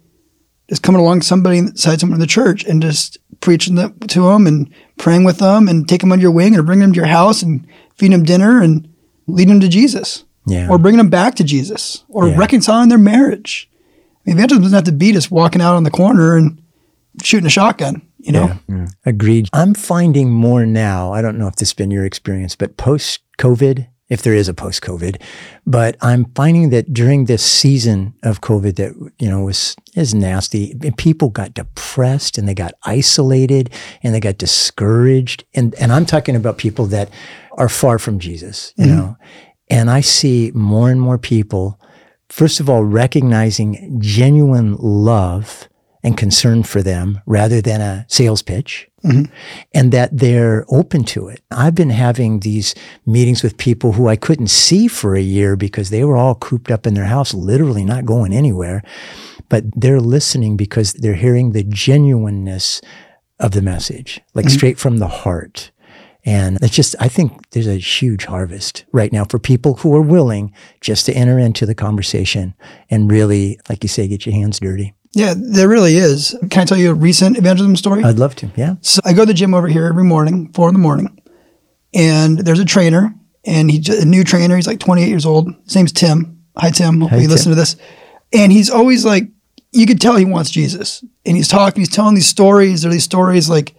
just 0.69 0.83
coming 0.83 0.99
along 1.01 1.21
somebody 1.21 1.57
inside 1.59 1.99
someone 1.99 2.15
in 2.17 2.21
the 2.21 2.27
church 2.27 2.63
and 2.65 2.81
just 2.81 3.17
preaching 3.41 3.75
them, 3.75 3.97
to 4.07 4.21
them 4.23 4.47
and 4.47 4.69
praying 4.97 5.23
with 5.23 5.37
them 5.37 5.67
and 5.67 5.87
take 5.87 6.01
them 6.01 6.11
under 6.11 6.21
your 6.23 6.31
wing 6.31 6.55
and 6.55 6.65
bring 6.65 6.79
them 6.79 6.91
to 6.91 6.97
your 6.97 7.05
house 7.05 7.41
and 7.41 7.65
feeding 7.95 8.11
them 8.17 8.23
dinner 8.25 8.61
and 8.61 8.87
leading 9.27 9.55
them 9.55 9.61
to 9.61 9.67
Jesus. 9.69 10.23
Yeah. 10.45 10.69
Or 10.69 10.77
bringing 10.77 10.97
them 10.97 11.09
back 11.09 11.35
to 11.35 11.43
Jesus 11.43 12.03
or 12.09 12.27
Yeah. 12.29 12.37
reconciling 12.37 12.89
their 12.89 12.97
marriage. 12.97 13.69
I 14.25 14.29
mean, 14.29 14.37
evangelism 14.37 14.63
doesn't 14.63 14.75
have 14.75 14.83
to 14.85 14.91
be 14.91 15.11
just 15.11 15.29
walking 15.31 15.61
out 15.61 15.75
on 15.75 15.83
the 15.83 15.91
corner 15.91 16.35
and 16.35 16.57
shooting 17.21 17.47
a 17.47 17.49
shotgun, 17.49 18.01
you 18.19 18.31
know? 18.31 18.57
Agreed. 19.05 19.49
I'm 19.53 19.73
finding 19.73 20.31
more 20.31 20.65
now. 20.65 21.11
I 21.13 21.21
don't 21.21 21.37
know 21.37 21.47
if 21.47 21.55
this 21.55 21.69
has 21.69 21.73
been 21.73 21.91
your 21.91 22.05
experience, 22.05 22.55
but 22.55 22.77
post 22.77 23.19
COVID, 23.37 23.87
if 24.09 24.21
there 24.21 24.33
is 24.33 24.47
a 24.47 24.53
post 24.53 24.81
COVID, 24.81 25.21
but 25.65 25.97
I'm 26.01 26.25
finding 26.33 26.69
that 26.69 26.93
during 26.93 27.25
this 27.25 27.43
season 27.43 28.13
of 28.23 28.41
COVID 28.41 28.75
that, 28.77 28.93
you 29.19 29.29
know, 29.29 29.41
was, 29.41 29.75
is 29.95 30.13
nasty, 30.13 30.75
people 30.97 31.29
got 31.29 31.53
depressed 31.53 32.37
and 32.37 32.47
they 32.47 32.53
got 32.53 32.73
isolated 32.83 33.69
and 34.03 34.13
they 34.13 34.19
got 34.19 34.37
discouraged. 34.37 35.43
And, 35.53 35.75
and 35.75 35.91
I'm 35.91 36.05
talking 36.05 36.35
about 36.35 36.57
people 36.57 36.85
that 36.87 37.09
are 37.53 37.69
far 37.69 37.99
from 37.99 38.19
Jesus, 38.19 38.73
you 38.77 38.85
mm-hmm. 38.85 38.95
know, 38.95 39.17
and 39.69 39.89
I 39.89 40.01
see 40.01 40.51
more 40.53 40.89
and 40.89 41.01
more 41.01 41.17
people, 41.17 41.79
first 42.29 42.59
of 42.59 42.69
all, 42.69 42.83
recognizing 42.83 43.99
genuine 43.99 44.75
love 44.77 45.67
and 46.07 46.17
concern 46.17 46.63
for 46.63 46.81
them 46.81 47.19
rather 47.25 47.61
than 47.61 47.81
a 47.81 48.05
sales 48.07 48.41
pitch 48.41 48.89
mm-hmm. 49.03 49.31
and 49.73 49.91
that 49.91 50.17
they're 50.17 50.65
open 50.69 51.03
to 51.03 51.27
it. 51.27 51.41
I've 51.51 51.75
been 51.75 51.89
having 51.89 52.39
these 52.39 52.73
meetings 53.05 53.43
with 53.43 53.57
people 53.57 53.91
who 53.91 54.07
I 54.07 54.15
couldn't 54.15 54.47
see 54.47 54.87
for 54.87 55.15
a 55.15 55.21
year 55.21 55.57
because 55.57 55.89
they 55.89 56.05
were 56.05 56.15
all 56.15 56.35
cooped 56.35 56.71
up 56.71 56.87
in 56.87 56.93
their 56.93 57.05
house, 57.05 57.33
literally 57.33 57.83
not 57.83 58.05
going 58.05 58.33
anywhere. 58.33 58.83
But 59.49 59.65
they're 59.75 59.99
listening 59.99 60.55
because 60.55 60.93
they're 60.93 61.15
hearing 61.15 61.51
the 61.51 61.63
genuineness 61.63 62.81
of 63.39 63.51
the 63.51 63.61
message, 63.61 64.21
like 64.33 64.45
mm-hmm. 64.45 64.55
straight 64.55 64.79
from 64.79 64.99
the 64.99 65.07
heart. 65.09 65.71
And 66.23 66.57
it's 66.61 66.75
just, 66.75 66.95
I 66.99 67.07
think 67.07 67.51
there's 67.51 67.67
a 67.67 67.77
huge 67.77 68.25
harvest 68.25 68.85
right 68.91 69.13
now 69.13 69.23
for 69.23 69.39
people 69.39 69.75
who 69.75 69.95
are 69.95 70.01
willing 70.01 70.53
just 70.81 71.05
to 71.05 71.13
enter 71.13 71.39
into 71.39 71.65
the 71.65 71.75
conversation 71.75 72.53
and 72.89 73.09
really, 73.11 73.59
like 73.69 73.83
you 73.83 73.87
say, 73.87 74.07
get 74.09 74.25
your 74.25 74.35
hands 74.35 74.59
dirty. 74.59 74.93
Yeah, 75.13 75.33
there 75.35 75.67
really 75.67 75.95
is. 75.95 76.35
Can 76.49 76.61
I 76.61 76.65
tell 76.65 76.77
you 76.77 76.91
a 76.91 76.93
recent 76.93 77.37
evangelism 77.37 77.75
story? 77.75 78.03
I'd 78.03 78.19
love 78.19 78.35
to. 78.35 78.51
Yeah. 78.55 78.75
So 78.81 79.01
I 79.05 79.13
go 79.13 79.23
to 79.23 79.27
the 79.27 79.33
gym 79.33 79.53
over 79.53 79.67
here 79.67 79.85
every 79.85 80.03
morning, 80.03 80.51
four 80.53 80.67
in 80.67 80.73
the 80.73 80.79
morning, 80.79 81.21
and 81.93 82.37
there's 82.39 82.59
a 82.59 82.65
trainer, 82.65 83.15
and 83.45 83.71
he's 83.71 83.89
a 83.89 84.05
new 84.05 84.23
trainer. 84.23 84.55
He's 84.55 84.67
like 84.67 84.79
28 84.79 85.07
years 85.07 85.25
old. 85.25 85.53
His 85.65 85.75
name's 85.75 85.91
Tim. 85.91 86.43
Hi, 86.57 86.69
Tim. 86.69 87.01
Hopefully 87.01 87.21
you 87.23 87.27
Tim. 87.27 87.31
listen 87.31 87.49
to 87.51 87.55
this. 87.55 87.77
And 88.33 88.51
he's 88.51 88.69
always 88.69 89.05
like, 89.05 89.29
you 89.71 89.85
could 89.85 90.01
tell 90.01 90.15
he 90.17 90.25
wants 90.25 90.49
Jesus. 90.49 91.03
And 91.25 91.37
he's 91.37 91.47
talking, 91.47 91.81
he's 91.81 91.89
telling 91.89 92.15
these 92.15 92.27
stories. 92.27 92.81
There 92.81 92.89
are 92.89 92.93
these 92.93 93.03
stories 93.03 93.49
like, 93.49 93.75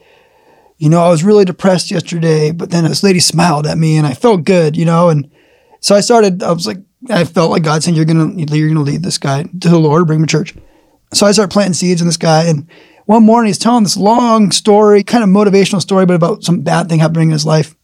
you 0.78 0.88
know, 0.88 1.02
I 1.02 1.08
was 1.08 1.25
really 1.25 1.44
depressed 1.44 1.90
yesterday, 1.90 2.52
but 2.52 2.70
then 2.70 2.85
this 2.85 3.02
lady 3.02 3.20
smiled 3.20 3.66
at 3.66 3.78
me, 3.78 3.97
and 3.97 4.06
I 4.06 4.14
felt 4.14 4.44
good, 4.44 4.76
you 4.76 4.85
know. 4.85 5.08
And 5.08 5.30
so 5.80 5.94
I 5.94 6.00
started. 6.00 6.42
I 6.42 6.52
was 6.52 6.66
like, 6.66 6.78
I 7.11 7.25
felt 7.25 7.50
like 7.50 7.64
God 7.64 7.82
saying, 7.82 7.97
"You're 7.97 8.04
gonna, 8.04 8.32
you're 8.37 8.68
gonna 8.68 8.82
lead 8.82 9.02
this 9.02 9.18
guy 9.18 9.42
to 9.42 9.68
the 9.68 9.78
Lord, 9.78 10.06
bring 10.06 10.20
him 10.20 10.26
to 10.26 10.30
church." 10.30 10.54
So 11.12 11.26
I 11.26 11.32
started 11.32 11.52
planting 11.52 11.74
seeds 11.74 12.00
in 12.00 12.06
this 12.06 12.16
guy. 12.16 12.44
And 12.44 12.68
one 13.06 13.24
morning 13.24 13.48
he's 13.48 13.58
telling 13.58 13.84
this 13.84 13.96
long 13.96 14.50
story, 14.50 15.02
kind 15.02 15.24
of 15.24 15.30
motivational 15.30 15.80
story, 15.80 16.06
but 16.06 16.14
about 16.14 16.44
some 16.44 16.60
bad 16.60 16.88
thing 16.88 16.98
happening 17.00 17.28
in 17.28 17.32
his 17.32 17.46
life. 17.46 17.74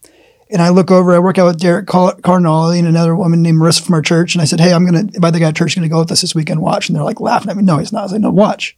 And 0.51 0.61
I 0.61 0.69
look 0.69 0.91
over, 0.91 1.15
I 1.15 1.19
work 1.19 1.39
out 1.39 1.47
with 1.47 1.59
Derek 1.59 1.87
Car- 1.87 2.15
Cardinale 2.21 2.69
and 2.69 2.87
another 2.87 3.15
woman 3.15 3.41
named 3.41 3.59
Marissa 3.59 3.83
from 3.83 3.95
our 3.95 4.03
church. 4.03 4.35
And 4.35 4.41
I 4.41 4.45
said, 4.45 4.59
Hey, 4.59 4.71
I'm 4.73 4.85
going 4.85 5.07
to 5.07 5.15
invite 5.15 5.33
the 5.33 5.39
guy 5.39 5.47
at 5.47 5.55
church, 5.55 5.75
going 5.75 5.83
to 5.83 5.89
go 5.91 5.99
with 5.99 6.11
us 6.11 6.21
this 6.21 6.35
weekend, 6.35 6.61
watch. 6.61 6.87
And 6.87 6.95
they're 6.95 7.03
like 7.03 7.19
laughing 7.19 7.49
at 7.49 7.57
me. 7.57 7.63
No, 7.63 7.79
he's 7.79 7.91
not. 7.91 8.03
I 8.03 8.07
said, 8.07 8.21
No, 8.21 8.29
watch. 8.29 8.77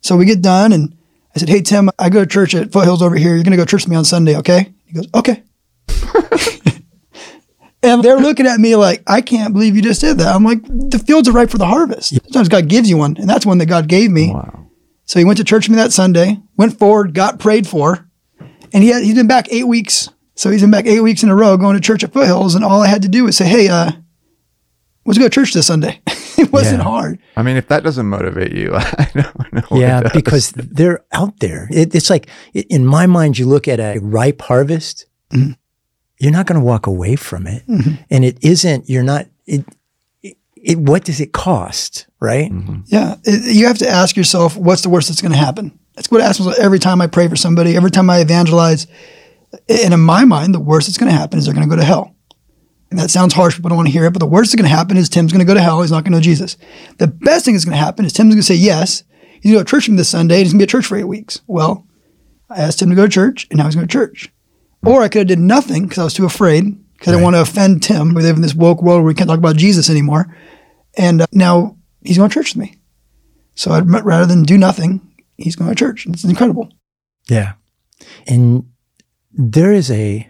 So 0.00 0.16
we 0.16 0.24
get 0.24 0.42
done. 0.42 0.72
And 0.72 0.96
I 1.34 1.40
said, 1.40 1.48
Hey, 1.48 1.60
Tim, 1.60 1.90
I 1.98 2.08
go 2.08 2.20
to 2.20 2.26
church 2.26 2.54
at 2.54 2.70
Foothills 2.72 3.02
over 3.02 3.16
here. 3.16 3.34
You're 3.34 3.42
going 3.42 3.50
to 3.50 3.56
go 3.56 3.64
to 3.64 3.70
church 3.70 3.82
with 3.84 3.90
me 3.90 3.96
on 3.96 4.04
Sunday, 4.04 4.36
okay? 4.36 4.72
He 4.86 4.94
goes, 4.94 5.08
Okay. 5.12 5.42
And 7.82 8.02
they're 8.02 8.18
looking 8.18 8.46
at 8.46 8.60
me 8.60 8.76
like, 8.76 9.02
I 9.06 9.20
can't 9.20 9.52
believe 9.52 9.74
you 9.74 9.82
just 9.82 10.00
did 10.00 10.18
that. 10.18 10.34
I'm 10.34 10.44
like, 10.44 10.62
the 10.64 11.02
fields 11.04 11.28
are 11.28 11.32
ripe 11.32 11.50
for 11.50 11.58
the 11.58 11.66
harvest. 11.66 12.10
Sometimes 12.24 12.48
God 12.48 12.68
gives 12.68 12.88
you 12.88 12.96
one, 12.96 13.16
and 13.18 13.28
that's 13.28 13.44
one 13.44 13.58
that 13.58 13.66
God 13.66 13.88
gave 13.88 14.10
me. 14.10 14.30
Wow. 14.32 14.68
So 15.04 15.18
he 15.18 15.24
went 15.24 15.38
to 15.38 15.44
church 15.44 15.64
with 15.68 15.76
me 15.76 15.82
that 15.82 15.92
Sunday, 15.92 16.38
went 16.56 16.78
forward, 16.78 17.12
got 17.12 17.40
prayed 17.40 17.66
for, 17.66 18.08
and 18.72 18.82
he 18.84 18.90
had, 18.90 19.02
he's 19.02 19.14
been 19.16 19.26
back 19.26 19.48
eight 19.52 19.66
weeks. 19.66 20.08
So 20.34 20.50
he's 20.50 20.60
been 20.62 20.70
back 20.70 20.86
eight 20.86 21.00
weeks 21.00 21.22
in 21.22 21.28
a 21.28 21.34
row 21.34 21.56
going 21.56 21.74
to 21.74 21.80
church 21.82 22.04
at 22.04 22.12
Foothills, 22.12 22.54
and 22.54 22.64
all 22.64 22.80
I 22.82 22.86
had 22.86 23.02
to 23.02 23.08
do 23.08 23.24
was 23.24 23.36
say, 23.36 23.44
"Hey, 23.46 23.68
uh, 23.68 23.90
let's 25.04 25.18
go 25.18 25.24
to 25.24 25.30
church 25.30 25.52
this 25.52 25.66
Sunday." 25.66 26.00
it 26.38 26.50
wasn't 26.52 26.78
Yeah. 26.78 26.84
hard. 26.84 27.18
I 27.36 27.42
mean, 27.42 27.56
if 27.56 27.66
that 27.68 27.82
doesn't 27.82 28.06
motivate 28.06 28.52
you, 28.52 28.70
I 28.74 29.10
don't 29.12 29.52
know. 29.52 29.60
what 29.68 29.80
Yeah, 29.80 30.00
does. 30.02 30.12
because 30.12 30.52
they're 30.52 31.04
out 31.12 31.40
there. 31.40 31.68
It, 31.70 31.94
it's 31.94 32.08
like, 32.08 32.28
in 32.54 32.86
my 32.86 33.06
mind, 33.06 33.38
you 33.38 33.46
look 33.46 33.66
at 33.68 33.80
a 33.80 33.98
ripe 34.00 34.40
harvest, 34.40 35.06
you're 36.22 36.32
not 36.32 36.46
going 36.46 36.60
to 36.60 36.64
walk 36.64 36.86
away 36.86 37.16
from 37.16 37.46
it. 37.46 37.66
Mm-hmm. 37.66 37.94
And 38.10 38.24
it 38.24 38.38
isn't, 38.44 38.88
you're 38.88 39.02
not, 39.02 39.26
it, 39.46 39.64
it, 40.22 40.36
it, 40.56 40.78
what 40.78 41.04
does 41.04 41.20
it 41.20 41.32
cost? 41.32 42.06
Right? 42.20 42.50
Mm-hmm. 42.50 42.82
Yeah, 42.86 43.16
it- 43.24 43.54
you 43.56 43.66
have 43.66 43.78
to 43.78 43.88
ask 43.88 44.16
yourself, 44.16 44.56
what's 44.56 44.82
the 44.82 44.88
worst 44.88 45.08
that's 45.08 45.20
going 45.20 45.32
to 45.32 45.38
happen? 45.38 45.78
That's 45.96 46.10
what 46.10 46.20
I 46.20 46.26
ask 46.26 46.40
myself 46.40 46.58
every 46.58 46.78
time 46.78 47.00
I 47.02 47.06
pray 47.08 47.28
for 47.28 47.36
somebody, 47.36 47.76
every 47.76 47.90
time 47.90 48.08
I 48.08 48.20
evangelize. 48.20 48.86
And 49.68 49.92
in 49.92 50.00
my 50.00 50.24
mind, 50.24 50.54
the 50.54 50.60
worst 50.60 50.86
that's 50.86 50.96
going 50.96 51.12
to 51.12 51.18
happen 51.18 51.38
is 51.38 51.44
they're 51.44 51.54
going 51.54 51.68
to 51.68 51.74
go 51.74 51.80
to 51.80 51.84
hell. 51.84 52.14
And 52.90 52.98
that 52.98 53.10
sounds 53.10 53.34
harsh. 53.34 53.56
People 53.56 53.70
don't 53.70 53.76
want 53.78 53.88
to 53.88 53.92
hear 53.92 54.04
it. 54.04 54.12
But 54.12 54.20
the 54.20 54.26
worst 54.26 54.52
that's 54.52 54.60
going 54.62 54.70
to 54.70 54.74
happen 54.76 54.96
is 54.96 55.08
Tim's 55.08 55.32
going 55.32 55.40
to 55.44 55.46
go 55.46 55.54
to 55.54 55.60
hell. 55.60 55.80
He's 55.82 55.90
not 55.90 56.04
going 56.04 56.12
to 56.12 56.18
know 56.18 56.22
Jesus. 56.22 56.56
The 56.98 57.06
best 57.08 57.44
thing 57.44 57.54
that's 57.54 57.64
going 57.64 57.76
to 57.76 57.82
happen 57.84 58.04
is 58.04 58.12
Tim's 58.12 58.34
going 58.34 58.40
to 58.40 58.46
say 58.46 58.54
yes. 58.54 59.02
He's 59.40 59.52
going 59.52 59.54
to 59.54 59.58
go 59.60 59.64
to 59.64 59.70
church 59.70 59.86
from 59.86 59.96
this 59.96 60.08
Sunday 60.08 60.36
and 60.36 60.44
he's 60.44 60.52
going 60.52 60.60
to 60.60 60.66
be 60.66 60.68
at 60.68 60.70
church 60.70 60.86
for 60.86 60.96
eight 60.96 61.04
weeks. 61.04 61.40
Well, 61.46 61.86
I 62.48 62.60
asked 62.60 62.80
him 62.80 62.90
to 62.90 62.94
go 62.96 63.02
to 63.06 63.12
church 63.12 63.46
and 63.50 63.58
now 63.58 63.64
he's 63.64 63.74
going 63.74 63.86
to 63.88 63.92
church. 63.92 64.31
Or 64.84 65.02
I 65.02 65.08
could 65.08 65.20
have 65.20 65.28
did 65.28 65.38
nothing 65.38 65.84
because 65.84 65.98
I 65.98 66.04
was 66.04 66.14
too 66.14 66.26
afraid 66.26 66.64
because 66.94 67.08
I 67.08 67.12
didn't 67.12 67.24
want 67.24 67.36
to 67.36 67.42
offend 67.42 67.82
Tim. 67.82 68.14
We 68.14 68.22
live 68.22 68.36
in 68.36 68.42
this 68.42 68.54
woke 68.54 68.82
world 68.82 68.98
where 68.98 69.06
we 69.06 69.14
can't 69.14 69.28
talk 69.28 69.38
about 69.38 69.56
Jesus 69.56 69.88
anymore. 69.88 70.36
And 70.96 71.22
uh, 71.22 71.26
now 71.32 71.76
he's 72.04 72.18
going 72.18 72.30
to 72.30 72.34
church 72.34 72.54
with 72.54 72.68
me. 72.68 72.76
So 73.54 73.72
I'd 73.72 73.88
rather 73.88 74.26
than 74.26 74.42
do 74.42 74.58
nothing, 74.58 75.00
he's 75.36 75.56
going 75.56 75.70
to 75.70 75.76
church. 75.76 76.06
It's 76.06 76.24
incredible. 76.24 76.68
Yeah. 77.28 77.54
And 78.26 78.66
there 79.32 79.72
is 79.72 79.90
a 79.90 80.28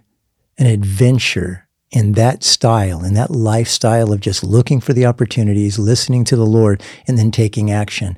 an 0.59 0.67
adventure 0.67 1.67
in 1.91 2.13
that 2.13 2.43
style, 2.43 3.05
in 3.05 3.15
that 3.15 3.31
lifestyle 3.31 4.13
of 4.13 4.21
just 4.21 4.45
looking 4.45 4.81
for 4.81 4.93
the 4.93 5.07
opportunities, 5.07 5.79
listening 5.79 6.25
to 6.25 6.37
the 6.37 6.47
Lord, 6.47 6.83
and 7.07 7.19
then 7.19 7.31
taking 7.31 7.71
action 7.71 8.17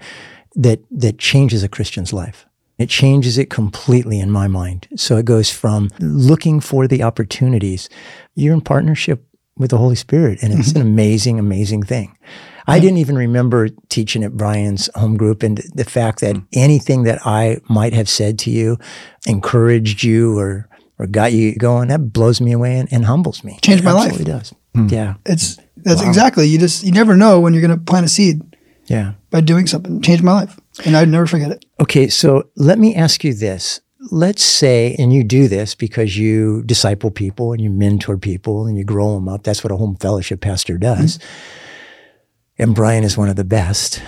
that 0.55 0.81
that 0.91 1.19
changes 1.19 1.63
a 1.63 1.69
Christian's 1.69 2.13
life. 2.13 2.47
It 2.79 2.89
changes 2.89 3.39
it 3.39 3.51
completely 3.51 4.19
in 4.19 4.31
my 4.31 4.49
mind. 4.49 4.89
So 4.97 5.17
it 5.17 5.25
goes 5.25 5.51
from 5.51 5.91
looking 6.01 6.61
for 6.61 6.89
the 6.89 7.03
opportunities. 7.03 7.89
You're 8.35 8.55
in 8.55 8.61
partnership 8.61 9.25
with 9.57 9.71
the 9.71 9.79
Holy 9.79 9.95
Spirit, 9.95 10.43
and 10.43 10.53
it's 10.53 10.73
an 10.73 10.79
mm-hmm. 10.79 10.89
amazing, 10.89 11.39
amazing 11.39 11.85
thing. 11.85 12.19
I 12.67 12.81
didn't 12.81 12.99
even 12.99 13.17
remember 13.17 13.69
teaching 13.89 14.25
at 14.25 14.37
Brian's 14.37 14.89
home 14.95 15.17
group 15.17 15.43
and 15.43 15.59
the 15.75 15.85
fact 15.85 16.21
that 16.21 16.35
mm. 16.35 16.47
anything 16.55 17.03
that 17.03 17.21
I 17.27 17.59
might 17.69 17.93
have 17.93 18.09
said 18.09 18.39
to 18.41 18.51
you 18.51 18.79
encouraged 19.27 20.03
you 20.03 20.39
or 20.39 20.69
or 20.99 21.07
got 21.07 21.33
you 21.33 21.57
going, 21.57 21.89
that 21.89 22.13
blows 22.13 22.41
me 22.41 22.53
away 22.53 22.79
and, 22.79 22.91
and 22.93 23.05
humbles 23.05 23.43
me. 23.43 23.59
Changed 23.63 23.83
It 23.83 23.85
my 23.85 23.93
life. 23.93 24.13
absolutely 24.13 24.33
does. 24.33 24.55
Mm. 24.75 24.91
Yeah. 24.91 25.15
It's 25.27 25.59
that's 25.77 26.03
exactly 26.03 26.47
you 26.47 26.59
just 26.59 26.85
you 26.85 26.93
never 26.93 27.17
know 27.17 27.41
when 27.41 27.53
you're 27.53 27.67
going 27.67 27.79
to 27.79 27.85
plant 27.85 28.07
a 28.07 28.09
seed 28.09 28.43
Yeah. 28.87 29.15
by 29.31 29.41
doing 29.41 29.67
something. 29.67 30.01
Changed 30.01 30.25
my 30.25 30.33
life, 30.33 30.59
and 30.85 30.97
I'd 30.97 31.09
never 31.09 31.27
forget 31.27 31.51
it. 31.51 31.65
Okay, 31.81 32.09
so 32.09 32.51
let 32.57 32.79
me 32.79 32.95
ask 32.95 33.25
you 33.25 33.35
this. 33.35 33.81
Let's 34.11 34.43
say, 34.43 34.95
and 34.99 35.13
you 35.13 35.25
do 35.25 35.49
this 35.49 35.75
because 35.75 36.19
you 36.19 36.63
disciple 36.65 37.11
people 37.11 37.53
and 37.53 37.61
you 37.61 37.71
mentor 37.71 38.19
people 38.19 38.67
and 38.67 38.77
you 38.77 38.85
grow 38.85 39.15
them 39.15 39.29
up. 39.29 39.45
That's 39.45 39.65
what 39.65 39.73
a 39.73 39.77
home 39.77 39.97
fellowship 39.97 40.41
pastor 40.41 40.77
does. 40.77 41.19
Mm-hmm. 41.19 42.63
And 42.63 42.75
Brian 42.75 43.03
is 43.05 43.17
one 43.17 43.29
of 43.29 43.37
the 43.37 43.45
best. 43.45 44.03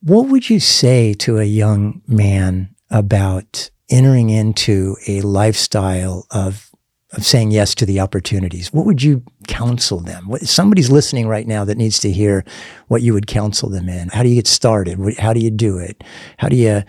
What 0.00 0.28
would 0.28 0.48
you 0.48 0.60
say 0.60 1.14
to 1.14 1.38
a 1.38 1.44
young 1.44 2.02
man 2.06 2.74
about 2.90 3.70
entering 3.90 4.30
into 4.30 4.96
a 5.06 5.20
lifestyle 5.22 6.26
of, 6.30 6.70
of 7.12 7.24
saying 7.24 7.50
yes 7.50 7.74
to 7.76 7.86
the 7.86 8.00
opportunities? 8.00 8.72
What 8.72 8.86
would 8.86 9.02
you 9.02 9.22
counsel 9.46 10.00
them? 10.00 10.28
What, 10.28 10.42
somebody's 10.42 10.90
listening 10.90 11.26
right 11.26 11.46
now 11.46 11.64
that 11.64 11.78
needs 11.78 11.98
to 12.00 12.10
hear 12.10 12.44
what 12.88 13.02
you 13.02 13.14
would 13.14 13.26
counsel 13.26 13.68
them 13.68 13.88
in. 13.88 14.08
How 14.08 14.22
do 14.22 14.28
you 14.28 14.34
get 14.34 14.46
started? 14.46 15.18
How 15.18 15.32
do 15.32 15.40
you 15.40 15.50
do 15.50 15.78
it? 15.78 16.04
How 16.38 16.48
do 16.48 16.56
you 16.56 16.82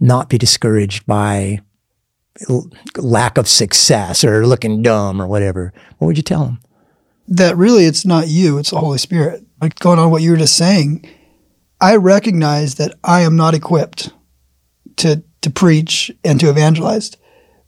not 0.00 0.28
be 0.28 0.38
discouraged 0.38 1.04
by 1.06 1.60
l- 2.48 2.70
lack 2.96 3.36
of 3.36 3.48
success 3.48 4.24
or 4.24 4.46
looking 4.46 4.82
dumb 4.82 5.20
or 5.20 5.26
whatever? 5.26 5.72
What 5.98 6.06
would 6.06 6.16
you 6.16 6.22
tell 6.22 6.44
them? 6.44 6.60
that 7.28 7.56
really 7.56 7.84
it's 7.84 8.04
not 8.04 8.28
you, 8.28 8.58
it's 8.58 8.70
the 8.70 8.78
Holy 8.78 8.98
Spirit. 8.98 9.44
Like 9.60 9.78
going 9.78 9.98
on 9.98 10.10
what 10.10 10.22
you 10.22 10.30
were 10.30 10.36
just 10.36 10.56
saying, 10.56 11.08
I 11.80 11.96
recognize 11.96 12.76
that 12.76 12.94
I 13.02 13.22
am 13.22 13.36
not 13.36 13.54
equipped 13.54 14.10
to 14.96 15.22
to 15.42 15.50
preach 15.50 16.10
and 16.24 16.40
to 16.40 16.50
evangelize, 16.50 17.16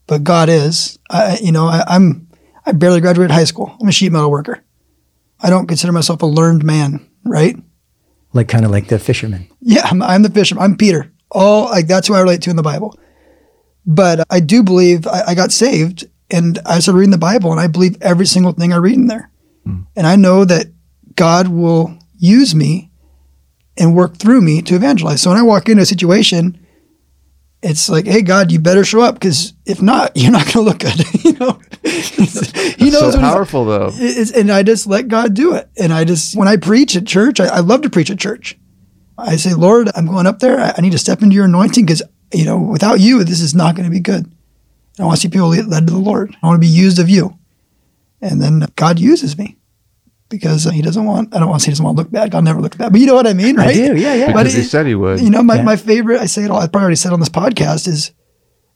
but 0.09 0.25
God 0.25 0.49
is. 0.49 0.99
I, 1.09 1.39
you 1.41 1.53
know, 1.53 1.67
I, 1.67 1.85
I'm 1.87 2.27
I 2.67 2.73
barely 2.73 3.01
graduated 3.01 3.31
high 3.31 3.45
school. 3.45 3.77
I'm 3.81 3.87
a 3.87 3.93
sheet 3.93 4.11
metal 4.11 4.31
worker. 4.31 4.65
I 5.41 5.51
don't 5.51 5.69
consider 5.69 5.93
myself 5.93 6.23
a 6.23 6.27
learned 6.27 6.65
man, 6.65 7.09
right? 7.25 7.57
Like 8.33 8.49
kind 8.49 8.65
of 8.65 8.73
like 8.73 8.89
the 8.89 8.99
fisherman. 8.99 9.49
Yeah, 9.61 9.83
I'm, 9.85 10.03
I'm 10.03 10.23
the 10.23 10.31
fisherman. 10.31 10.65
I'm 10.65 10.77
Peter. 10.77 11.13
All 11.31 11.67
like 11.67 11.87
that's 11.87 12.09
who 12.09 12.15
I 12.15 12.21
relate 12.21 12.43
to 12.43 12.51
in 12.51 12.57
the 12.57 12.63
Bible. 12.63 12.99
But 13.87 14.27
I 14.29 14.41
do 14.41 14.63
believe 14.63 15.07
I, 15.07 15.29
I 15.29 15.35
got 15.35 15.53
saved 15.53 16.09
and 16.31 16.59
I 16.67 16.81
started 16.81 16.99
reading 16.99 17.11
the 17.13 17.19
Bible 17.19 17.53
and 17.53 17.61
I 17.61 17.69
believe 17.69 17.97
every 18.01 18.27
single 18.27 18.53
thing 18.53 18.73
I 18.73 18.77
read 18.77 18.97
in 18.97 19.07
there. 19.07 19.31
Hmm. 19.65 19.83
And 19.95 20.07
I 20.07 20.17
know 20.17 20.45
that 20.45 20.67
God 21.15 21.49
will 21.49 21.97
use 22.19 22.55
me 22.55 22.91
and 23.77 23.95
work 23.95 24.17
through 24.17 24.41
me 24.41 24.61
to 24.63 24.75
evangelize. 24.75 25.23
So 25.23 25.31
when 25.31 25.39
I 25.39 25.43
walk 25.43 25.69
into 25.69 25.83
a 25.83 25.87
situation, 25.87 26.59
it's 27.63 27.89
like, 27.89 28.07
hey, 28.07 28.23
God, 28.23 28.53
you 28.53 28.61
better 28.61 28.85
show 28.85 29.01
up 29.01 29.15
because 29.15 29.53
if 29.67 29.83
not, 29.83 30.13
you're 30.17 30.33
not 30.33 30.53
going 30.53 30.53
to 30.53 30.61
look 30.61 30.79
good. 30.79 31.15
you 31.25 31.33
know, 31.35 31.61
he 31.83 32.91
knows 32.91 33.15
so 33.15 33.21
powerful 33.21 33.65
though. 33.65 33.91
it's, 33.93 34.31
and 34.31 34.51
I 34.51 34.63
just 34.63 34.87
let 34.87 35.09
God 35.09 35.35
do 35.35 35.55
it. 35.55 35.69
And 35.77 35.93
I 35.93 36.05
just, 36.05 36.37
when 36.37 36.49
I 36.49 36.57
preach 36.57 36.97
at 36.97 37.07
church, 37.07 37.41
I, 37.41 37.47
I 37.47 37.61
love 37.61 37.83
to 37.83 37.91
preach 37.91 38.11
at 38.11 38.19
church. 38.19 38.59
I 39.17 39.37
say, 39.37 39.55
Lord, 39.55 39.91
I'm 39.97 40.07
going 40.07 40.27
up 40.27 40.39
there. 40.39 40.61
I, 40.61 40.75
I 40.77 40.81
need 40.81 40.93
to 40.93 40.99
step 40.99 41.23
into 41.23 41.35
your 41.35 41.47
anointing 41.47 41.85
because, 41.85 42.03
you 42.33 42.45
know, 42.45 42.59
without 42.59 43.01
you, 43.01 43.25
this 43.25 43.41
is 43.41 43.55
not 43.55 43.75
going 43.75 43.85
to 43.85 43.91
be 43.91 44.01
good. 44.01 44.25
And 44.27 44.35
I 45.01 45.05
want 45.05 45.17
to 45.17 45.23
see 45.23 45.29
people 45.29 45.49
led 45.49 45.87
to 45.87 45.93
the 45.93 45.99
Lord. 45.99 46.37
I 46.43 46.47
want 46.47 46.57
to 46.57 46.67
be 46.67 46.73
used 46.73 46.99
of 46.99 47.09
you. 47.09 47.37
And 48.21 48.41
then 48.41 48.67
God 48.77 48.99
uses 48.99 49.37
me 49.37 49.58
because 50.29 50.65
he 50.65 50.83
doesn't 50.83 51.05
want, 51.05 51.35
I 51.35 51.39
don't 51.41 51.49
want 51.49 51.61
to 51.61 51.65
say 51.65 51.71
he 51.71 51.73
doesn't 51.73 51.85
want 51.85 51.97
to 51.97 52.03
look 52.03 52.11
bad. 52.11 52.31
God 52.31 52.45
never 52.45 52.61
looks 52.61 52.77
bad, 52.77 52.93
but 52.93 53.01
you 53.01 53.07
know 53.07 53.15
what 53.15 53.27
I 53.27 53.33
mean, 53.33 53.57
right? 53.57 53.69
I 53.69 53.73
do. 53.73 53.97
Yeah, 53.97 54.15
yeah. 54.15 54.27
But 54.33 54.45
Because 54.45 54.55
he 54.55 54.61
it- 54.63 54.65
said 54.69 54.87
he 54.87 54.95
would. 54.95 55.21
You 55.21 55.31
know, 55.31 55.43
my, 55.43 55.57
Yeah. 55.57 55.63
my 55.63 55.77
favorite, 55.77 56.21
I 56.21 56.27
say 56.27 56.45
it 56.45 56.51
all, 56.51 56.59
I 56.59 56.67
probably 56.67 56.83
already 56.83 56.97
said 56.97 57.13
on 57.13 57.21
this 57.21 57.29
podcast 57.31 57.89
is 57.89 58.13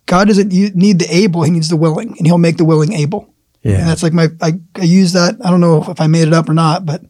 God 0.07 0.29
doesn't 0.29 0.53
need 0.53 0.99
the 0.99 1.07
able, 1.15 1.43
he 1.43 1.51
needs 1.51 1.69
the 1.69 1.77
willing, 1.77 2.15
and 2.19 2.27
he'll 2.27 2.39
make 2.39 2.57
the 2.57 2.65
willing 2.65 2.93
able. 2.93 3.33
Yeah. 3.63 3.79
And 3.79 3.89
that's 3.89 4.03
like 4.03 4.13
my, 4.13 4.29
I, 4.41 4.55
I 4.75 4.83
use 4.83 5.13
that. 5.13 5.37
I 5.45 5.51
don't 5.51 5.61
know 5.61 5.85
if 5.89 6.01
I 6.01 6.07
made 6.09 6.27
it 6.27 6.35
up 6.35 6.49
or 6.49 6.55
not, 6.55 6.85
but 6.85 7.03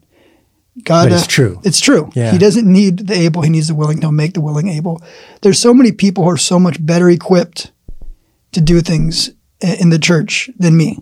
God, 0.83 1.09
But 1.09 1.13
it's 1.13 1.23
uh, 1.23 1.27
true. 1.27 1.61
It's 1.63 1.79
true. 1.79 2.11
Yeah. 2.13 2.31
He 2.31 2.37
doesn't 2.37 2.71
need 2.71 3.07
the 3.07 3.13
able, 3.15 3.41
he 3.43 3.49
needs 3.49 3.67
the 3.69 3.75
willing. 3.75 4.01
He'll 4.01 4.11
make 4.11 4.33
the 4.33 4.41
willing 4.41 4.67
able. 4.69 5.01
There's 5.41 5.57
so 5.59 5.73
many 5.73 5.91
people 5.91 6.23
who 6.23 6.29
are 6.31 6.37
so 6.37 6.59
much 6.59 6.83
better 6.85 7.09
equipped 7.09 7.71
to 8.51 8.61
do 8.61 8.81
things 8.81 9.31
in 9.61 9.89
the 9.89 9.97
church 9.99 10.49
than 10.59 10.75
me, 10.77 10.99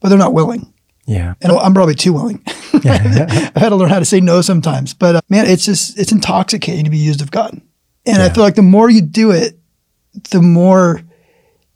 but 0.00 0.08
they're 0.08 0.18
not 0.18 0.32
willing. 0.32 0.72
Yeah. 1.10 1.34
And 1.40 1.50
I'm 1.50 1.74
probably 1.74 1.94
too 1.94 2.12
willing. 2.12 2.42
Yeah. 2.82 3.50
I 3.54 3.58
had 3.58 3.70
to 3.70 3.76
learn 3.76 3.90
how 3.90 3.98
to 3.98 4.06
say 4.06 4.20
no 4.20 4.40
sometimes. 4.40 4.94
But 4.94 5.16
uh, 5.16 5.20
man, 5.28 5.44
it's 5.46 5.66
just 5.66 5.98
it's 5.98 6.12
intoxicating 6.12 6.84
to 6.84 6.90
be 6.90 6.96
used 6.96 7.20
of 7.20 7.30
God. 7.30 7.60
And 8.06 8.22
I 8.22 8.30
feel 8.30 8.42
like 8.42 8.54
the 8.54 8.62
more 8.62 8.88
you 8.88 9.02
do 9.02 9.32
it, 9.32 9.58
the 10.30 10.40
more 10.40 11.02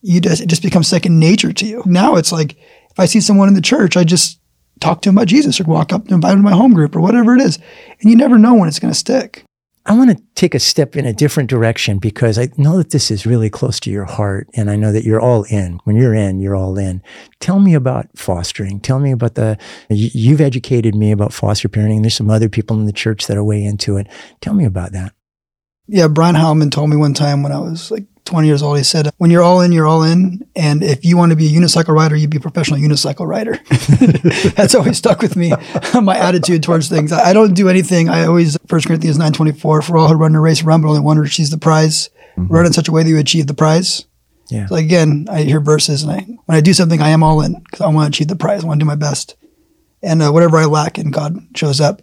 you 0.01 0.23
just 0.23 0.40
it 0.40 0.47
just 0.47 0.62
becomes 0.62 0.88
second 0.88 1.18
nature 1.18 1.53
to 1.53 1.66
you. 1.66 1.83
Now 1.85 2.16
it's 2.16 2.33
like 2.33 2.53
if 2.55 2.99
I 2.99 3.05
see 3.05 3.20
someone 3.20 3.49
in 3.49 3.55
the 3.55 3.61
church, 3.61 3.99
I 3.99 4.05
just 4.05 4.40
talk 4.81 5.03
to 5.03 5.09
them 5.11 5.18
about 5.18 5.29
Jesus 5.29 5.61
or 5.61 5.64
walk 5.64 5.92
up 5.92 6.05
and 6.05 6.12
invite 6.12 6.31
them 6.31 6.38
to 6.38 6.51
my 6.51 6.57
home 6.57 6.73
group 6.73 6.97
or 6.97 7.01
whatever 7.01 7.35
it 7.35 7.42
is. 7.42 7.59
And 8.01 8.09
you 8.09 8.16
never 8.16 8.38
know 8.38 8.55
when 8.55 8.68
it's 8.68 8.79
going 8.79 8.94
to 8.94 8.99
stick. 8.99 9.44
I 9.87 9.94
want 9.94 10.11
to 10.16 10.23
take 10.35 10.55
a 10.55 10.59
step 10.61 10.97
in 10.97 11.05
a 11.05 11.12
different 11.12 11.51
direction 11.51 11.99
because 11.99 12.38
I 12.38 12.49
know 12.57 12.79
that 12.79 12.88
this 12.90 13.11
is 13.11 13.27
really 13.27 13.51
close 13.51 13.79
to 13.81 13.90
your 13.90 14.07
heart 14.07 14.49
and 14.55 14.70
I 14.70 14.77
know 14.77 14.92
that 14.92 15.05
you're 15.05 15.20
all 15.20 15.42
in. 15.44 15.79
When 15.85 15.94
you're 15.94 16.14
in, 16.14 16.40
you're 16.40 16.57
all 16.57 16.79
in. 16.79 17.03
Tell 17.40 17.59
me 17.61 17.75
about 17.75 18.07
fostering. 18.16 18.81
Tell 18.81 18.99
me 18.99 19.11
about 19.11 19.35
the, 19.35 19.59
you- 19.90 20.11
you've 20.14 20.40
educated 20.40 20.94
me 20.94 21.12
about 21.12 21.35
foster 21.35 21.68
parenting. 21.68 22.01
There's 22.01 22.14
some 22.14 22.31
other 22.31 22.49
people 22.49 22.79
in 22.79 22.87
the 22.87 22.92
church 22.92 23.27
that 23.27 23.37
are 23.37 23.44
way 23.44 23.62
into 23.62 23.99
it. 23.99 24.07
Tell 24.40 24.55
me 24.55 24.64
about 24.64 24.92
that. 24.92 25.12
Yeah, 25.87 26.09
Brian 26.09 26.35
Howman 26.35 26.70
told 26.70 26.88
me 26.88 26.97
one 26.97 27.12
time 27.12 27.42
when 27.42 27.53
I 27.53 27.59
was 27.59 27.90
like 27.90 28.07
20 28.24 28.46
years 28.46 28.62
old, 28.62 28.78
he 28.78 28.84
said, 28.84 29.10
when 29.18 29.30
you're 29.30 29.42
all 29.42 29.60
in, 29.60 29.70
you're 29.72 29.87
all 29.87 30.02
in. 30.02 30.46
And 30.56 30.82
if 30.82 31.04
you 31.04 31.16
want 31.16 31.30
to 31.30 31.37
be 31.37 31.46
a 31.46 31.60
unicycle 31.60 31.94
rider, 31.94 32.16
you'd 32.16 32.30
be 32.30 32.38
a 32.38 32.40
professional 32.40 32.80
unicycle 32.80 33.26
rider. 33.26 33.58
That's 34.56 34.74
always 34.74 34.96
stuck 34.96 35.20
with 35.20 35.37
me, 35.37 35.52
my 36.02 36.16
attitude 36.16 36.62
towards 36.62 36.88
things. 36.88 37.12
I 37.12 37.32
don't 37.32 37.54
do 37.54 37.68
anything. 37.68 38.08
I 38.08 38.26
always, 38.26 38.56
1 38.68 38.80
Corinthians 38.82 39.18
9.24, 39.18 39.84
for 39.84 39.96
all 39.96 40.08
who 40.08 40.14
run 40.14 40.34
a 40.34 40.40
race 40.40 40.62
run, 40.62 40.80
but 40.80 40.88
only 40.88 41.00
one 41.00 41.18
receives 41.18 41.50
the 41.50 41.58
prize. 41.58 42.10
Run 42.37 42.66
in 42.66 42.72
such 42.72 42.88
a 42.88 42.92
way 42.92 43.02
that 43.02 43.08
you 43.08 43.18
achieve 43.18 43.46
the 43.46 43.54
prize. 43.54 44.06
Yeah. 44.50 44.66
So 44.66 44.76
again, 44.76 45.26
I 45.30 45.42
hear 45.42 45.60
verses 45.60 46.02
and 46.02 46.12
I, 46.12 46.20
when 46.46 46.56
I 46.56 46.60
do 46.60 46.72
something, 46.72 47.00
I 47.00 47.10
am 47.10 47.22
all 47.22 47.40
in 47.40 47.54
because 47.54 47.80
I 47.80 47.88
want 47.88 48.12
to 48.12 48.16
achieve 48.16 48.28
the 48.28 48.37
prize. 48.37 48.64
I 48.64 48.66
want 48.66 48.80
to 48.80 48.84
do 48.84 48.88
my 48.88 48.94
best. 48.94 49.37
And 50.02 50.20
uh, 50.20 50.30
whatever 50.30 50.58
I 50.58 50.66
lack 50.66 50.98
and 50.98 51.12
God 51.12 51.38
shows 51.56 51.80
up. 51.80 52.02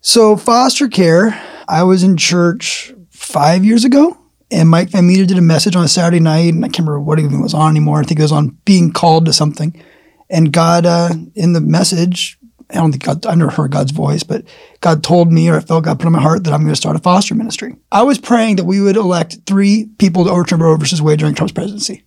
So 0.00 0.36
foster 0.36 0.88
care, 0.88 1.40
I 1.68 1.82
was 1.82 2.02
in 2.02 2.16
church 2.16 2.92
five 3.10 3.64
years 3.64 3.84
ago, 3.84 4.16
and 4.54 4.68
Mike 4.68 4.90
Van 4.90 5.04
Meter 5.04 5.26
did 5.26 5.36
a 5.36 5.42
message 5.42 5.74
on 5.74 5.84
a 5.84 5.88
Saturday 5.88 6.20
night, 6.20 6.54
and 6.54 6.64
I 6.64 6.68
can't 6.68 6.86
remember 6.86 7.00
what 7.00 7.18
even 7.18 7.42
was 7.42 7.54
on 7.54 7.70
anymore. 7.70 7.98
I 7.98 8.04
think 8.04 8.20
it 8.20 8.22
was 8.22 8.30
on 8.30 8.56
being 8.64 8.92
called 8.92 9.26
to 9.26 9.32
something. 9.32 9.82
And 10.30 10.52
God, 10.52 10.86
uh, 10.86 11.10
in 11.34 11.54
the 11.54 11.60
message, 11.60 12.38
I 12.70 12.74
don't 12.74 12.92
think 12.92 13.02
God, 13.02 13.26
I've 13.26 13.36
never 13.36 13.50
heard 13.50 13.72
God's 13.72 13.90
voice, 13.90 14.22
but 14.22 14.44
God 14.80 15.02
told 15.02 15.32
me, 15.32 15.50
or 15.50 15.56
I 15.56 15.60
felt 15.60 15.84
God 15.84 15.98
put 15.98 16.06
on 16.06 16.12
my 16.12 16.22
heart 16.22 16.44
that 16.44 16.52
I'm 16.52 16.60
going 16.60 16.72
to 16.72 16.76
start 16.76 16.94
a 16.94 17.00
foster 17.00 17.34
ministry. 17.34 17.74
I 17.90 18.04
was 18.04 18.18
praying 18.18 18.56
that 18.56 18.64
we 18.64 18.80
would 18.80 18.96
elect 18.96 19.38
three 19.44 19.90
people 19.98 20.24
to 20.24 20.30
overturn 20.30 20.60
Roe 20.60 20.76
versus 20.76 21.02
Wade 21.02 21.18
during 21.18 21.34
Trump's 21.34 21.52
presidency, 21.52 22.04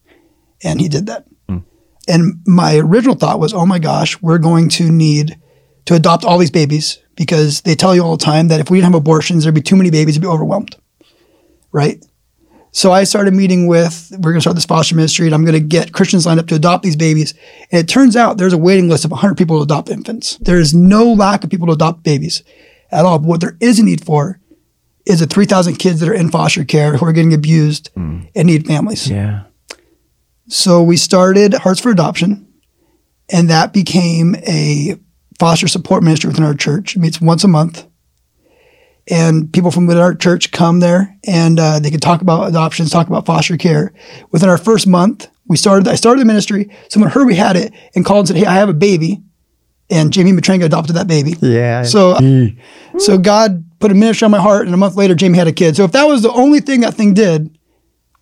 and 0.64 0.80
he 0.80 0.88
did 0.88 1.08
that. 1.08 1.26
And 2.08 2.42
my 2.48 2.78
original 2.78 3.16
thought 3.16 3.42
was, 3.42 3.54
oh 3.54 3.66
my 3.66 3.80
gosh, 3.80 4.22
we're 4.22 4.38
going 4.38 4.70
to 4.70 4.90
need 4.90 5.38
to 5.84 5.96
adopt 5.96 6.24
all 6.24 6.38
these 6.38 6.52
babies 6.52 7.00
because 7.16 7.62
they 7.62 7.76
tell 7.76 7.94
you 7.94 8.04
all 8.04 8.16
the 8.16 8.24
time 8.24 8.48
that 8.48 8.62
if 8.62 8.70
we 8.70 8.78
didn't 8.78 8.94
have 8.94 9.02
abortions, 9.02 9.44
there'd 9.44 9.54
be 9.54 9.62
too 9.62 9.76
many 9.76 9.90
babies 9.90 10.16
to 10.16 10.22
be 10.22 10.28
overwhelmed. 10.28 10.78
Right? 11.74 12.02
So 12.78 12.92
I 12.92 13.06
started 13.06 13.34
meeting 13.34 13.66
with, 13.66 14.12
we're 14.12 14.34
going 14.34 14.36
to 14.36 14.42
start 14.42 14.56
this 14.56 14.66
foster 14.66 14.94
ministry 14.94 15.26
and 15.26 15.34
I'm 15.34 15.44
going 15.44 15.60
to 15.60 15.60
get 15.60 15.94
Christians 15.94 16.28
lined 16.28 16.40
up 16.40 16.46
to 16.50 16.54
adopt 16.54 16.84
these 16.84 16.96
babies. 16.96 17.34
And 17.72 17.80
it 17.80 17.88
turns 17.88 18.16
out 18.16 18.38
there's 18.38 18.54
a 18.54 18.58
waiting 18.58 18.88
list 18.88 19.04
of 19.04 19.10
100 19.10 19.36
people 19.36 19.58
to 19.58 19.64
adopt 19.64 19.90
infants. 19.90 20.38
There 20.38 20.60
is 20.60 20.76
no 20.76 21.12
lack 21.12 21.44
of 21.44 21.50
people 21.50 21.66
to 21.66 21.74
adopt 21.74 22.04
babies 22.04 22.44
at 22.92 23.04
all. 23.04 23.18
But 23.18 23.28
what 23.28 23.42
there 23.42 23.58
is 23.60 23.80
a 23.80 23.84
need 23.84 24.06
for 24.06 24.40
is 25.08 25.22
the 25.22 25.26
3,000 25.26 25.78
kids 25.78 26.02
that 26.02 26.10
are 26.10 26.14
in 26.14 26.30
foster 26.30 26.64
care 26.64 26.96
who 26.96 27.04
are 27.08 27.14
getting 27.14 27.34
abused 27.34 27.90
mm. 27.96 28.30
and 28.36 28.46
need 28.46 28.68
families. 28.68 29.10
Yeah. 29.10 29.46
So 30.48 30.84
we 30.84 30.98
started 30.98 31.56
Hearts 31.56 31.80
for 31.80 31.90
Adoption, 31.90 32.48
and 33.28 33.50
that 33.50 33.74
became 33.74 34.36
a 34.48 35.00
foster 35.40 35.68
support 35.68 36.04
ministry 36.04 36.28
within 36.28 36.44
our 36.44 36.54
church. 36.54 36.96
It 36.96 37.00
meets 37.00 37.20
once 37.20 37.44
a 37.44 37.48
month. 37.48 37.87
And 39.10 39.52
people 39.54 39.72
from 39.72 39.88
within 39.88 40.02
our 40.04 40.14
church 40.14 40.52
come 40.52 40.80
there 40.82 41.16
and 41.26 41.60
uh, 41.60 41.80
they 41.80 41.90
can 41.92 42.00
talk 42.00 42.22
about 42.22 42.50
adoptions, 42.50 42.92
talk 42.92 43.08
about 43.08 43.26
foster 43.26 43.56
care. 43.56 43.94
Within 44.32 44.50
our 44.50 44.58
first 44.58 44.86
month, 44.86 45.30
we 45.48 45.56
started, 45.56 45.88
I 45.88 45.96
started 45.96 46.20
the 46.22 46.26
ministry. 46.26 46.70
Someone 46.90 47.10
heard 47.10 47.26
we 47.26 47.36
had 47.36 47.56
it 47.56 47.74
and 47.96 48.04
called 48.06 48.20
and 48.20 48.28
said, 48.28 48.38
Hey, 48.38 48.46
I 48.46 48.56
have 48.56 48.68
a 48.70 48.74
baby. 48.74 49.22
And 49.90 50.12
Jamie 50.12 50.34
Matranga 50.34 50.66
adopted 50.66 50.98
that 50.98 51.08
baby. 51.08 51.36
Yeah. 51.42 51.84
So, 51.84 52.18
so 52.98 53.18
God 53.18 53.64
put 53.80 53.90
a 53.90 53.94
ministry 53.94 54.26
on 54.26 54.32
my 54.32 54.42
heart, 54.42 54.66
and 54.66 54.74
a 54.74 54.78
month 54.78 54.96
later, 54.98 55.16
Jamie 55.16 55.38
had 55.38 55.48
a 55.48 55.54
kid. 55.54 55.78
So 55.78 55.86
if 55.86 55.94
that 55.94 56.04
was 56.04 56.22
the 56.24 56.32
only 56.32 56.60
thing 56.60 56.82
that 56.82 56.94
thing 56.96 57.14
did, 57.14 57.58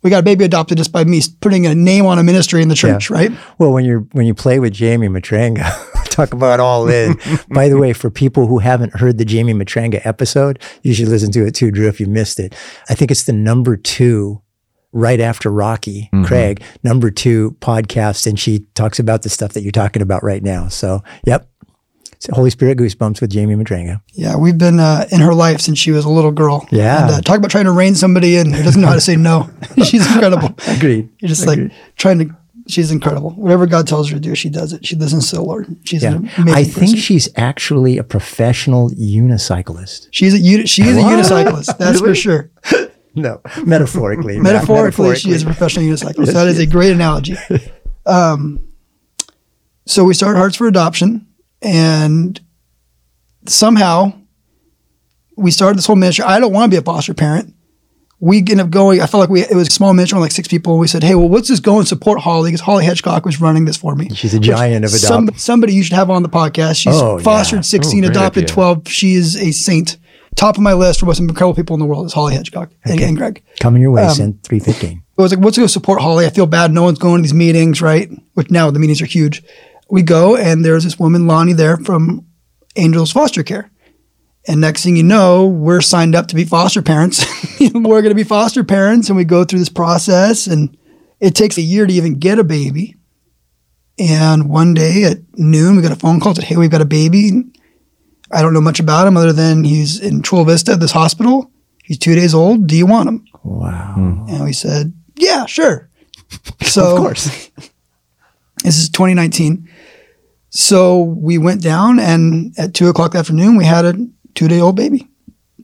we 0.02 0.10
got 0.10 0.20
a 0.20 0.22
baby 0.22 0.44
adopted 0.44 0.78
just 0.78 0.92
by 0.92 1.02
me 1.02 1.20
putting 1.40 1.66
a 1.66 1.74
name 1.74 2.06
on 2.06 2.20
a 2.20 2.22
ministry 2.22 2.62
in 2.62 2.68
the 2.68 2.76
church, 2.76 3.10
right? 3.10 3.32
Well, 3.58 3.72
when 3.72 3.84
you're 3.84 4.02
when 4.12 4.26
you 4.26 4.34
play 4.34 4.60
with 4.60 4.72
Jamie 4.72 5.08
Matranga, 5.08 5.64
talk 6.16 6.32
about 6.32 6.60
all 6.60 6.88
in. 6.88 7.18
By 7.50 7.68
the 7.68 7.76
way, 7.76 7.92
for 7.92 8.10
people 8.10 8.46
who 8.46 8.58
haven't 8.58 8.94
heard 8.96 9.18
the 9.18 9.24
Jamie 9.24 9.54
Matranga 9.54 10.00
episode, 10.04 10.58
you 10.82 10.94
should 10.94 11.08
listen 11.08 11.30
to 11.32 11.46
it 11.46 11.54
too, 11.54 11.70
Drew, 11.70 11.88
if 11.88 12.00
you 12.00 12.06
missed 12.06 12.40
it. 12.40 12.54
I 12.88 12.94
think 12.94 13.10
it's 13.10 13.24
the 13.24 13.32
number 13.32 13.76
two 13.76 14.40
right 14.92 15.20
after 15.20 15.50
Rocky, 15.50 16.08
Craig, 16.24 16.62
number 16.82 17.10
two 17.10 17.54
podcast, 17.60 18.26
and 18.26 18.40
she 18.40 18.60
talks 18.74 18.98
about 18.98 19.22
the 19.22 19.28
stuff 19.28 19.52
that 19.52 19.62
you're 19.62 19.72
talking 19.72 20.00
about 20.00 20.22
right 20.22 20.42
now. 20.42 20.68
So, 20.68 21.02
yep. 21.26 21.48
It's 22.12 22.28
Holy 22.28 22.48
Spirit 22.48 22.78
Goosebumps 22.78 23.20
with 23.20 23.28
Jamie 23.28 23.54
Matranga. 23.56 24.00
Yeah, 24.14 24.36
we've 24.36 24.56
been 24.56 24.80
uh, 24.80 25.06
in 25.12 25.20
her 25.20 25.34
life 25.34 25.60
since 25.60 25.78
she 25.78 25.90
was 25.90 26.06
a 26.06 26.08
little 26.08 26.32
girl. 26.32 26.66
Yeah. 26.70 27.02
And, 27.02 27.14
uh, 27.16 27.20
talk 27.20 27.36
about 27.36 27.50
trying 27.50 27.66
to 27.66 27.72
rein 27.72 27.94
somebody 27.94 28.36
in 28.36 28.54
who 28.54 28.62
doesn't 28.62 28.80
know 28.80 28.88
how 28.88 28.94
to 28.94 29.02
say 29.02 29.16
no. 29.16 29.50
She's 29.84 30.10
incredible. 30.10 30.54
Agreed. 30.66 31.10
You're 31.20 31.28
just 31.28 31.46
like 31.46 31.58
trying 31.96 32.20
to. 32.20 32.36
She's 32.68 32.90
incredible. 32.90 33.30
Whatever 33.30 33.66
God 33.66 33.86
tells 33.86 34.08
her 34.10 34.14
to 34.16 34.20
do, 34.20 34.34
she 34.34 34.48
does 34.48 34.72
it. 34.72 34.84
She 34.84 34.96
listens 34.96 35.30
to 35.30 35.36
the 35.36 35.42
Lord. 35.42 35.76
She's 35.84 36.02
Yeah. 36.02 36.14
an 36.16 36.30
amazing 36.36 36.48
I 36.48 36.64
think 36.64 36.74
person. 36.74 36.96
she's 36.96 37.28
actually 37.36 37.96
a 37.98 38.02
professional 38.02 38.90
unicyclist. 38.90 40.08
she's 40.10 40.34
a 40.34 40.38
uni- 40.38 40.66
she 40.66 40.82
is 40.82 40.96
a 40.96 41.00
unicyclist. 41.00 41.78
That's 41.78 42.00
for 42.00 42.14
sure. 42.14 42.50
No, 43.18 43.40
metaphorically. 43.64 44.34
not 44.36 44.42
Metaphorically, 44.42 45.16
she 45.16 45.30
is 45.30 45.42
a 45.42 45.46
professional 45.46 45.86
unicyclist. 45.86 46.34
that 46.34 46.48
is 46.48 46.58
a 46.58 46.66
great 46.76 46.92
analogy. 46.92 47.34
Um, 48.04 48.60
so 49.86 50.04
we 50.04 50.12
started 50.12 50.36
Hearts 50.38 50.54
for 50.56 50.66
Adoption, 50.66 51.26
and 51.62 52.38
somehow 53.46 54.12
we 55.34 55.50
started 55.50 55.78
this 55.78 55.86
whole 55.86 55.96
ministry. 55.96 56.26
I 56.26 56.38
don't 56.40 56.52
want 56.52 56.70
to 56.70 56.74
be 56.74 56.78
a 56.78 56.82
foster 56.82 57.14
parent. 57.14 57.54
We 58.18 58.38
ended 58.38 58.60
up 58.60 58.70
going. 58.70 59.00
I 59.02 59.06
felt 59.06 59.20
like 59.20 59.28
we 59.30 59.42
it 59.42 59.54
was 59.54 59.68
a 59.68 59.70
small 59.70 59.92
ministry, 59.92 60.16
only 60.16 60.26
like 60.26 60.32
six 60.32 60.48
people. 60.48 60.72
And 60.72 60.80
we 60.80 60.86
said, 60.86 61.02
"Hey, 61.02 61.14
well, 61.14 61.28
let's 61.28 61.48
just 61.48 61.62
go 61.62 61.78
and 61.78 61.86
support 61.86 62.20
Holly 62.20 62.48
because 62.50 62.62
Holly 62.62 62.84
Hedgecock 62.84 63.24
was 63.24 63.40
running 63.42 63.66
this 63.66 63.76
for 63.76 63.94
me." 63.94 64.08
She's 64.14 64.32
a 64.32 64.38
giant 64.40 64.84
of 64.86 64.90
adopt- 64.92 65.02
some- 65.06 65.30
somebody 65.36 65.74
you 65.74 65.82
should 65.82 65.92
have 65.94 66.08
on 66.08 66.22
the 66.22 66.28
podcast. 66.30 66.76
She's 66.76 66.94
Oh, 66.96 67.18
yeah. 67.18 67.22
fostered 67.22 67.64
sixteen, 67.66 68.04
Oh, 68.04 68.08
adopted 68.08 68.48
twelve. 68.48 68.88
She 68.88 69.14
is 69.14 69.36
a 69.36 69.50
saint. 69.52 69.98
Top 70.34 70.56
of 70.56 70.62
my 70.62 70.72
list 70.74 71.00
for 71.00 71.06
most 71.06 71.18
incredible 71.20 71.54
people 71.54 71.74
in 71.74 71.80
the 71.80 71.86
world 71.86 72.06
is 72.06 72.12
Holly 72.12 72.34
Hedgecock 72.34 72.68
and, 72.84 73.00
and 73.00 73.16
Greg. 73.16 73.42
Coming 73.60 73.80
your 73.80 73.90
way, 73.90 74.02
Um, 74.02 74.14
Sent 74.14 74.42
315. 74.42 75.02
I 75.18 75.22
was 75.22 75.32
like, 75.34 75.42
let's 75.42 75.56
go 75.56 75.66
support 75.66 76.02
Holly. 76.02 76.26
I 76.26 76.30
feel 76.30 76.44
bad. 76.46 76.72
No 76.74 76.82
one's 76.82 76.98
going 76.98 77.16
to 77.18 77.22
these 77.22 77.32
meetings, 77.32 77.80
right? 77.80 78.10
Which 78.34 78.50
now 78.50 78.70
the 78.70 78.78
meetings 78.78 79.00
are 79.00 79.06
huge. 79.06 79.42
We 79.90 80.02
go, 80.02 80.36
and 80.36 80.62
there's 80.62 80.84
this 80.84 80.98
woman, 80.98 81.26
Lonnie, 81.26 81.54
there 81.54 81.78
from 81.78 82.26
Angels 82.76 83.12
Foster 83.12 83.42
Care. 83.42 83.70
And 84.48 84.60
next 84.60 84.84
thing 84.84 84.96
you 84.96 85.02
know, 85.02 85.46
we're 85.46 85.80
signed 85.80 86.14
up 86.14 86.28
to 86.28 86.36
be 86.36 86.44
foster 86.44 86.80
parents. 86.80 87.24
we're 87.60 88.02
going 88.02 88.10
to 88.10 88.14
be 88.14 88.24
foster 88.24 88.62
parents, 88.62 89.08
and 89.08 89.16
we 89.16 89.24
go 89.24 89.44
through 89.44 89.58
this 89.58 89.68
process. 89.68 90.46
And 90.46 90.76
it 91.20 91.34
takes 91.34 91.58
a 91.58 91.62
year 91.62 91.86
to 91.86 91.92
even 91.92 92.18
get 92.18 92.38
a 92.38 92.44
baby. 92.44 92.94
And 93.98 94.48
one 94.48 94.74
day 94.74 95.04
at 95.04 95.18
noon, 95.34 95.76
we 95.76 95.82
got 95.82 95.92
a 95.92 95.96
phone 95.96 96.20
call 96.20 96.34
that, 96.34 96.44
hey, 96.44 96.56
we've 96.56 96.70
got 96.70 96.80
a 96.80 96.86
baby. 96.86 97.44
I 98.30 98.42
don't 98.42 98.52
know 98.52 98.60
much 98.60 98.78
about 98.78 99.06
him 99.06 99.16
other 99.16 99.32
than 99.32 99.64
he's 99.64 99.98
in 99.98 100.22
Chula 100.22 100.44
Vista, 100.44 100.76
this 100.76 100.92
hospital. 100.92 101.50
He's 101.82 101.98
two 101.98 102.14
days 102.14 102.34
old. 102.34 102.66
Do 102.66 102.76
you 102.76 102.86
want 102.86 103.08
him? 103.08 103.24
Wow. 103.42 103.92
Hmm. 103.94 104.28
And 104.28 104.44
we 104.44 104.52
said, 104.52 104.92
yeah, 105.16 105.46
sure. 105.46 105.90
So 106.62 106.96
Of 106.96 106.98
course. 106.98 107.50
this 108.64 108.78
is 108.78 108.90
2019. 108.90 109.68
So 110.50 111.02
we 111.02 111.38
went 111.38 111.62
down, 111.62 111.98
and 112.00 112.52
at 112.58 112.74
two 112.74 112.88
o'clock 112.88 113.12
that 113.12 113.20
afternoon, 113.20 113.56
we 113.56 113.64
had 113.64 113.84
a 113.84 113.94
two 114.36 114.46
day 114.46 114.60
old 114.60 114.76
baby, 114.76 115.08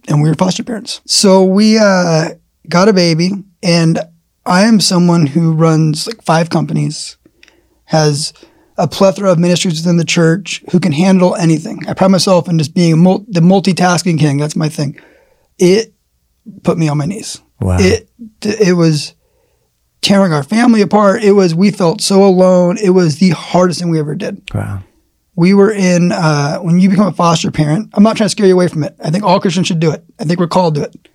and 0.09 0.21
we 0.21 0.29
were 0.29 0.35
foster 0.35 0.65
parents. 0.65 1.01
So 1.07 1.45
we 1.45 1.79
uh, 1.79 2.31
got 2.69 2.89
a 2.89 2.93
baby, 2.93 3.31
and 3.63 4.01
I 4.45 4.63
am 4.63 4.81
someone 4.81 5.27
who 5.29 5.53
runs 5.53 6.09
like 6.09 6.23
five 6.23 6.51
companies, 6.51 7.17
has 7.85 8.33
a 8.77 8.89
plethora 8.89 9.31
of 9.31 9.39
ministries 9.39 9.81
within 9.81 9.99
the 9.99 10.05
church 10.05 10.65
who 10.73 10.81
can 10.81 10.91
handle 10.93 11.37
anything. 11.37 11.87
I 11.87 11.95
pride 11.95 12.09
myself 12.11 12.49
in 12.49 12.59
just 12.59 12.75
being 12.75 12.99
mul- 12.99 13.25
the 13.29 13.41
multitasking 13.41 14.19
king. 14.19 14.39
That's 14.39 14.57
my 14.57 14.69
thing. 14.69 14.99
It 15.59 15.95
put 16.65 16.79
me 16.79 16.89
on 16.89 16.99
my 16.99 17.05
knees. 17.07 17.41
Wow. 17.61 17.77
It 17.79 18.09
it 18.43 18.73
was 18.77 19.15
tearing 20.01 20.33
our 20.33 20.43
family 20.43 20.81
apart. 20.81 21.23
It 21.23 21.33
was 21.33 21.55
we 21.55 21.71
felt 21.71 22.01
so 22.01 22.25
alone. 22.25 22.77
It 22.79 22.91
was 22.91 23.19
the 23.19 23.31
hardest 23.31 23.79
thing 23.81 23.91
we 23.91 24.01
ever 24.01 24.15
did. 24.17 24.43
wow. 24.55 24.81
We 25.35 25.55
were 25.55 25.73
in 25.73 26.13
uh, 26.13 26.59
when 26.59 26.79
you 26.79 26.91
become 26.91 27.07
a 27.07 27.13
foster 27.13 27.51
parent. 27.51 27.91
I'm 27.95 28.03
not 28.03 28.17
trying 28.17 28.27
to 28.27 28.31
scare 28.31 28.47
you 28.47 28.55
away 28.55 28.69
from 28.69 28.85
it. 28.85 28.95
I 29.03 29.11
think 29.11 29.25
all 29.25 29.41
Christians 29.41 29.67
should 29.67 29.81
do 29.81 29.91
it. 29.91 30.05
I 30.19 30.25
think 30.25 30.39
we're 30.39 30.47
called 30.47 30.75
to 30.75 30.83
it. 30.83 31.09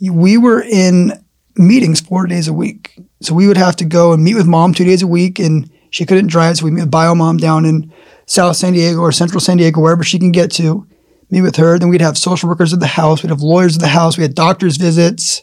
We 0.00 0.36
were 0.38 0.62
in 0.62 1.12
meetings 1.56 2.00
four 2.00 2.26
days 2.26 2.46
a 2.46 2.52
week, 2.52 2.96
so 3.20 3.34
we 3.34 3.48
would 3.48 3.56
have 3.56 3.74
to 3.76 3.84
go 3.84 4.12
and 4.12 4.22
meet 4.22 4.36
with 4.36 4.46
mom 4.46 4.74
two 4.74 4.84
days 4.84 5.02
a 5.02 5.08
week, 5.08 5.40
and 5.40 5.68
she 5.90 6.06
couldn't 6.06 6.28
drive, 6.28 6.58
so 6.58 6.64
we 6.64 6.70
meet 6.70 6.82
with 6.82 6.90
bio 6.90 7.16
mom 7.16 7.36
down 7.36 7.64
in 7.64 7.92
South 8.26 8.56
San 8.56 8.74
Diego 8.74 9.00
or 9.00 9.10
Central 9.10 9.40
San 9.40 9.56
Diego, 9.56 9.80
wherever 9.80 10.04
she 10.04 10.18
can 10.18 10.30
get 10.30 10.52
to. 10.52 10.86
Meet 11.30 11.42
with 11.42 11.56
her. 11.56 11.78
Then 11.78 11.88
we'd 11.88 12.00
have 12.00 12.16
social 12.16 12.48
workers 12.48 12.72
at 12.72 12.80
the 12.80 12.86
house. 12.86 13.22
We'd 13.22 13.28
have 13.28 13.42
lawyers 13.42 13.74
at 13.76 13.82
the 13.82 13.88
house. 13.88 14.16
We 14.16 14.22
had 14.22 14.34
doctors' 14.34 14.78
visits. 14.78 15.42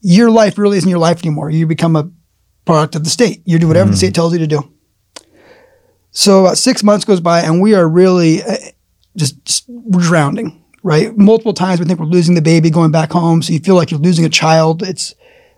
Your 0.00 0.30
life 0.30 0.56
really 0.56 0.78
isn't 0.78 0.88
your 0.88 0.98
life 0.98 1.18
anymore. 1.22 1.50
You 1.50 1.66
become 1.66 1.94
a 1.94 2.10
product 2.64 2.94
of 2.94 3.04
the 3.04 3.10
state. 3.10 3.42
You 3.44 3.58
do 3.58 3.68
whatever 3.68 3.90
the 3.90 3.96
state 3.98 4.14
tells 4.14 4.32
you 4.32 4.38
to 4.38 4.46
do. 4.46 4.72
So 6.12 6.40
about 6.44 6.58
six 6.58 6.82
months 6.82 7.04
goes 7.04 7.20
by, 7.20 7.40
and 7.40 7.60
we 7.60 7.74
are 7.74 7.88
really 7.88 8.42
uh, 8.42 8.56
just, 9.16 9.44
just 9.44 9.90
drowning. 9.90 10.56
Right, 10.82 11.14
multiple 11.14 11.52
times 11.52 11.78
we 11.78 11.84
think 11.84 12.00
we're 12.00 12.06
losing 12.06 12.36
the 12.36 12.40
baby 12.40 12.70
going 12.70 12.90
back 12.90 13.12
home, 13.12 13.42
so 13.42 13.52
you 13.52 13.58
feel 13.58 13.74
like 13.74 13.90
you're 13.90 14.00
losing 14.00 14.24
a 14.24 14.30
child. 14.30 14.82
It's 14.82 15.10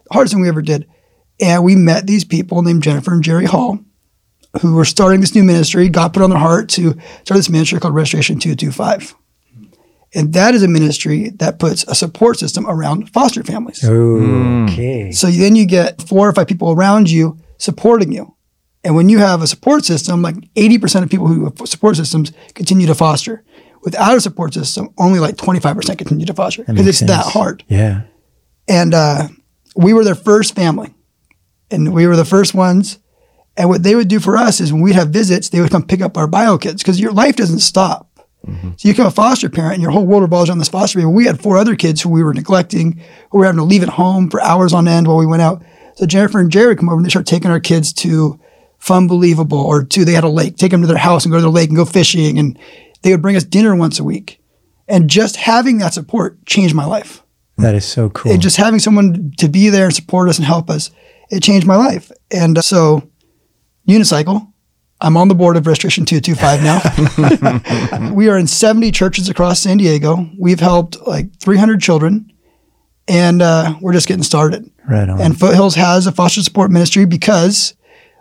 the 0.09 0.15
hardest 0.15 0.35
thing 0.35 0.43
we 0.43 0.49
ever 0.49 0.63
did. 0.63 0.89
And 1.41 1.63
we 1.63 1.77
met 1.77 2.09
these 2.09 2.25
people 2.25 2.61
named 2.63 2.83
Jennifer 2.83 3.15
and 3.15 3.23
Jerry 3.23 3.45
Hall, 3.45 3.79
who 4.63 4.75
were 4.75 4.85
starting 4.85 5.21
this 5.21 5.33
new 5.33 5.45
ministry. 5.45 5.89
God 5.89 6.13
put 6.13 6.25
on 6.25 6.31
their 6.31 6.41
heart 6.41 6.69
to 6.71 6.99
start 7.23 7.39
this 7.39 7.49
ministry 7.49 7.79
called 7.79 7.95
Restoration 7.95 8.41
Two 8.41 8.57
Two 8.57 8.73
Five, 8.73 9.15
and 10.13 10.33
that 10.33 10.57
is 10.57 10.65
a 10.65 10.69
ministry 10.69 11.31
that 11.37 11.61
puts 11.61 11.85
a 11.85 11.95
support 11.95 12.41
system 12.41 12.67
around 12.69 13.09
foster 13.11 13.45
families. 13.45 13.85
Okay. 13.85 15.13
So 15.13 15.29
then 15.29 15.55
you 15.55 15.67
get 15.67 16.03
four 16.03 16.29
or 16.29 16.33
five 16.33 16.49
people 16.49 16.73
around 16.73 17.09
you 17.09 17.39
supporting 17.59 18.11
you. 18.11 18.35
And 18.85 18.97
when 18.97 19.09
you 19.09 19.19
have 19.19 19.43
a 19.43 19.47
support 19.47 19.85
system, 19.85 20.23
like 20.23 20.37
80% 20.55 21.03
of 21.03 21.11
people 21.11 21.29
who 21.29 21.45
have 21.45 21.69
support 21.69 21.97
systems 21.97 22.33
continue 22.55 22.87
to 22.87 22.95
foster. 22.95 23.45
Without 23.85 24.17
a 24.17 24.21
support 24.21 24.55
system, 24.55 24.91
only 24.97 25.19
like 25.19 25.37
25% 25.37 25.99
continue 25.99 26.27
to 26.27 26.35
foster 26.35 26.63
because 26.63 26.87
it's 26.87 27.01
that 27.01 27.27
hard. 27.27 27.65
Yeah. 27.67 28.03
And 28.69 28.95
uh, 28.95 29.27
we 29.75 29.93
were 29.93 30.05
their 30.05 30.15
first 30.15 30.55
family. 30.55 30.95
And 31.71 31.93
we 31.93 32.07
were 32.07 32.17
the 32.17 32.25
first 32.25 32.55
ones. 32.55 32.99
And 33.57 33.69
what 33.69 33.83
they 33.83 33.97
would 33.97 34.09
do 34.09 34.21
for 34.21 34.37
us 34.37 34.61
is 34.61 34.73
when 34.73 34.83
we'd 34.83 34.95
have 34.95 35.09
visits, 35.09 35.49
they 35.49 35.61
would 35.61 35.71
come 35.71 35.83
pick 35.85 36.01
up 36.01 36.17
our 36.17 36.27
bio 36.27 36.59
kids 36.59 36.83
because 36.83 37.01
your 37.01 37.13
life 37.13 37.37
doesn't 37.37 37.59
stop. 37.59 38.13
So 38.77 38.89
you 38.89 38.93
become 38.93 39.07
a 39.07 39.13
foster 39.13 39.49
parent 39.49 39.75
and 39.75 39.83
your 39.83 39.93
whole 39.93 40.05
world 40.05 40.23
revolves 40.23 40.51
around 40.51 40.59
this 40.59 40.69
foster 40.69 40.99
baby. 40.99 41.07
We 41.07 41.27
had 41.27 41.41
four 41.41 41.57
other 41.57 41.77
kids 41.77 42.01
who 42.01 42.09
we 42.09 42.25
were 42.25 42.35
neglecting, 42.35 43.01
who 43.31 43.39
were 43.39 43.45
having 43.45 43.59
to 43.59 43.65
leave 43.65 43.83
at 43.83 43.89
home 43.91 44.31
for 44.31 44.43
hours 44.43 44.73
on 44.73 44.89
end 44.89 45.07
while 45.07 45.17
we 45.17 45.27
went 45.27 45.43
out. 45.43 45.63
So 45.95 46.07
Jennifer 46.07 46.41
and 46.41 46.51
Jerry 46.51 46.69
would 46.69 46.79
come 46.79 46.89
over 46.89 46.97
and 46.97 47.07
they 47.07 47.11
start 47.11 47.27
taking 47.27 47.51
our 47.51 47.61
kids 47.61 47.93
to 47.95 48.41
Fun 48.83 49.07
Believable 49.07 49.61
or 49.61 49.85
two, 49.85 50.05
they 50.05 50.13
had 50.13 50.25
a 50.25 50.29
lake, 50.29 50.57
take 50.57 50.73
them 50.73 50.81
to 50.81 50.89
their 50.89 50.97
house 50.97 51.25
and 51.25 51.31
go 51.31 51.39
to 51.39 51.43
the 51.43 51.49
lake 51.49 51.69
and 51.69 51.77
go 51.77 51.85
fishing. 51.85 52.37
And 52.37 52.59
they 53.03 53.13
would 53.13 53.23
bring 53.23 53.37
us 53.37 53.45
dinner 53.45 53.77
once 53.77 54.01
a 54.01 54.05
week. 54.05 54.43
And 54.89 55.09
just 55.09 55.37
having 55.37 55.79
that 55.79 55.95
support 55.95 56.45
changed 56.47 56.75
my 56.75 56.85
life 56.85 57.23
That 57.59 57.77
is 57.77 57.85
so 57.85 58.11
cool. 58.11 58.33
and 58.33 58.43
just 58.43 58.57
having 58.57 58.81
someone 58.81 59.35
to 59.39 59.49
be 59.49 59.69
there 59.69 59.85
and 59.85 59.95
support 59.95 60.29
us 60.29 60.37
and 60.39 60.45
help 60.45 60.69
us, 60.69 60.91
it 61.31 61.45
changed 61.45 61.65
my 61.65 61.77
life. 61.77 62.11
And 62.33 62.59
uh, 62.59 62.63
so, 62.63 63.09
Unicycle, 63.89 64.53
I'm 65.01 65.17
on 65.17 65.29
the 65.29 65.37
board 65.37 65.57
of 65.57 65.65
Restoration 65.69 66.05
225 66.05 68.01
now. 68.01 68.11
we 68.15 68.29
are 68.29 68.37
in 68.37 68.49
70 68.49 68.91
churches 68.91 69.29
across 69.29 69.61
San 69.61 69.77
Diego. 69.77 70.29
We've 70.37 70.59
helped 70.59 71.01
like 71.07 71.39
300 71.39 71.81
children, 71.81 72.33
and 73.07 73.43
uh, 73.43 73.75
we're 73.81 73.93
just 73.93 74.09
getting 74.09 74.25
started. 74.25 74.69
Right 74.89 75.09
on. 75.09 75.21
And 75.21 75.39
Foothills 75.39 75.77
has 75.77 76.09
a 76.09 76.13
foster 76.13 76.43
support 76.43 76.73
ministry 76.73 77.05
because 77.05 77.75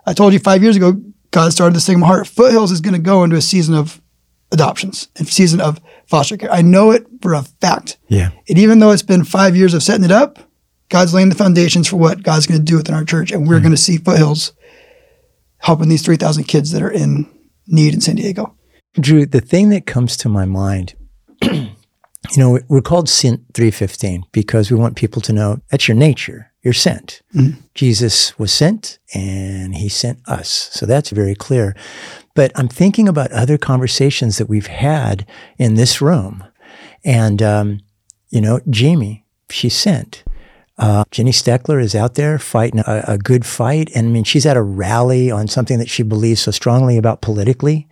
I 0.06 0.12
told 0.12 0.32
you 0.32 0.38
five 0.38 0.62
years 0.62 0.76
ago, 0.76 1.00
God 1.30 1.52
started 1.52 1.74
this 1.74 1.86
thing 1.86 1.94
in 1.94 2.00
my 2.00 2.06
heart. 2.06 2.26
Foothills 2.26 2.72
is 2.72 2.80
going 2.80 2.94
to 2.94 3.00
go 3.00 3.24
into 3.24 3.36
a 3.36 3.42
season 3.42 3.74
of 3.74 4.00
adoptions 4.50 5.08
and 5.16 5.26
season 5.26 5.60
of 5.60 5.80
foster 6.06 6.36
care. 6.36 6.52
I 6.52 6.62
know 6.62 6.90
it 6.90 7.06
for 7.20 7.34
a 7.34 7.42
fact. 7.42 7.98
yeah. 8.08 8.30
And 8.48 8.58
even 8.58 8.78
though 8.78 8.90
it's 8.90 9.02
been 9.02 9.24
five 9.24 9.56
years 9.56 9.74
of 9.74 9.82
setting 9.82 10.04
it 10.04 10.10
up, 10.10 10.38
God's 10.90 11.14
laying 11.14 11.30
the 11.30 11.34
foundations 11.34 11.88
for 11.88 11.96
what 11.96 12.22
God's 12.22 12.46
going 12.46 12.60
to 12.60 12.64
do 12.64 12.76
within 12.76 12.94
our 12.94 13.04
church. 13.04 13.32
And 13.32 13.48
we're 13.48 13.54
mm-hmm. 13.54 13.62
going 13.62 13.74
to 13.74 13.80
see 13.80 13.96
Foothills 13.96 14.52
helping 15.58 15.88
these 15.88 16.04
3,000 16.04 16.44
kids 16.44 16.72
that 16.72 16.82
are 16.82 16.90
in 16.90 17.26
need 17.66 17.94
in 17.94 18.00
San 18.00 18.16
Diego. 18.16 18.54
Drew, 19.00 19.24
the 19.24 19.40
thing 19.40 19.70
that 19.70 19.86
comes 19.86 20.18
to 20.18 20.28
my 20.28 20.44
mind, 20.44 20.94
you 21.42 21.72
know, 22.36 22.58
we're 22.68 22.82
called 22.82 23.08
Sent 23.08 23.40
315 23.54 24.24
because 24.32 24.70
we 24.70 24.76
want 24.76 24.96
people 24.96 25.22
to 25.22 25.32
know 25.32 25.62
that's 25.70 25.88
your 25.88 25.96
nature. 25.96 26.51
You're 26.62 26.72
sent. 26.72 27.22
Jesus 27.74 28.38
was 28.38 28.52
sent 28.52 28.98
and 29.14 29.74
he 29.74 29.88
sent 29.88 30.20
us. 30.28 30.48
So 30.72 30.86
that's 30.86 31.10
very 31.10 31.34
clear. 31.34 31.74
But 32.34 32.52
I'm 32.54 32.68
thinking 32.68 33.08
about 33.08 33.32
other 33.32 33.58
conversations 33.58 34.38
that 34.38 34.48
we've 34.48 34.68
had 34.68 35.26
in 35.58 35.74
this 35.74 36.00
room. 36.00 36.44
And, 37.04 37.42
um, 37.42 37.80
you 38.30 38.40
know, 38.40 38.60
Jamie, 38.70 39.24
she's 39.50 39.74
sent. 39.74 40.22
Uh, 40.78 41.04
Jenny 41.10 41.32
Steckler 41.32 41.82
is 41.82 41.94
out 41.94 42.14
there 42.14 42.38
fighting 42.38 42.80
a, 42.80 43.04
a 43.08 43.18
good 43.18 43.44
fight. 43.44 43.90
And 43.94 44.08
I 44.08 44.10
mean, 44.10 44.24
she's 44.24 44.46
at 44.46 44.56
a 44.56 44.62
rally 44.62 45.30
on 45.30 45.48
something 45.48 45.78
that 45.78 45.90
she 45.90 46.02
believes 46.02 46.40
so 46.40 46.52
strongly 46.52 46.96
about 46.96 47.20
politically 47.20 47.88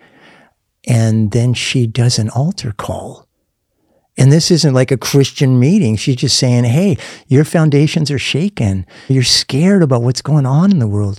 and 0.86 1.32
then 1.32 1.54
she 1.54 1.86
does 1.86 2.18
an 2.18 2.30
altar 2.30 2.72
call. 2.72 3.26
And 4.20 4.30
this 4.30 4.50
isn't 4.50 4.74
like 4.74 4.90
a 4.90 4.98
Christian 4.98 5.58
meeting. 5.58 5.96
She's 5.96 6.16
just 6.16 6.36
saying, 6.36 6.64
hey, 6.64 6.98
your 7.26 7.44
foundations 7.44 8.10
are 8.10 8.18
shaken. 8.18 8.86
You're 9.08 9.22
scared 9.22 9.82
about 9.82 10.02
what's 10.02 10.20
going 10.20 10.44
on 10.44 10.70
in 10.70 10.78
the 10.78 10.86
world, 10.86 11.18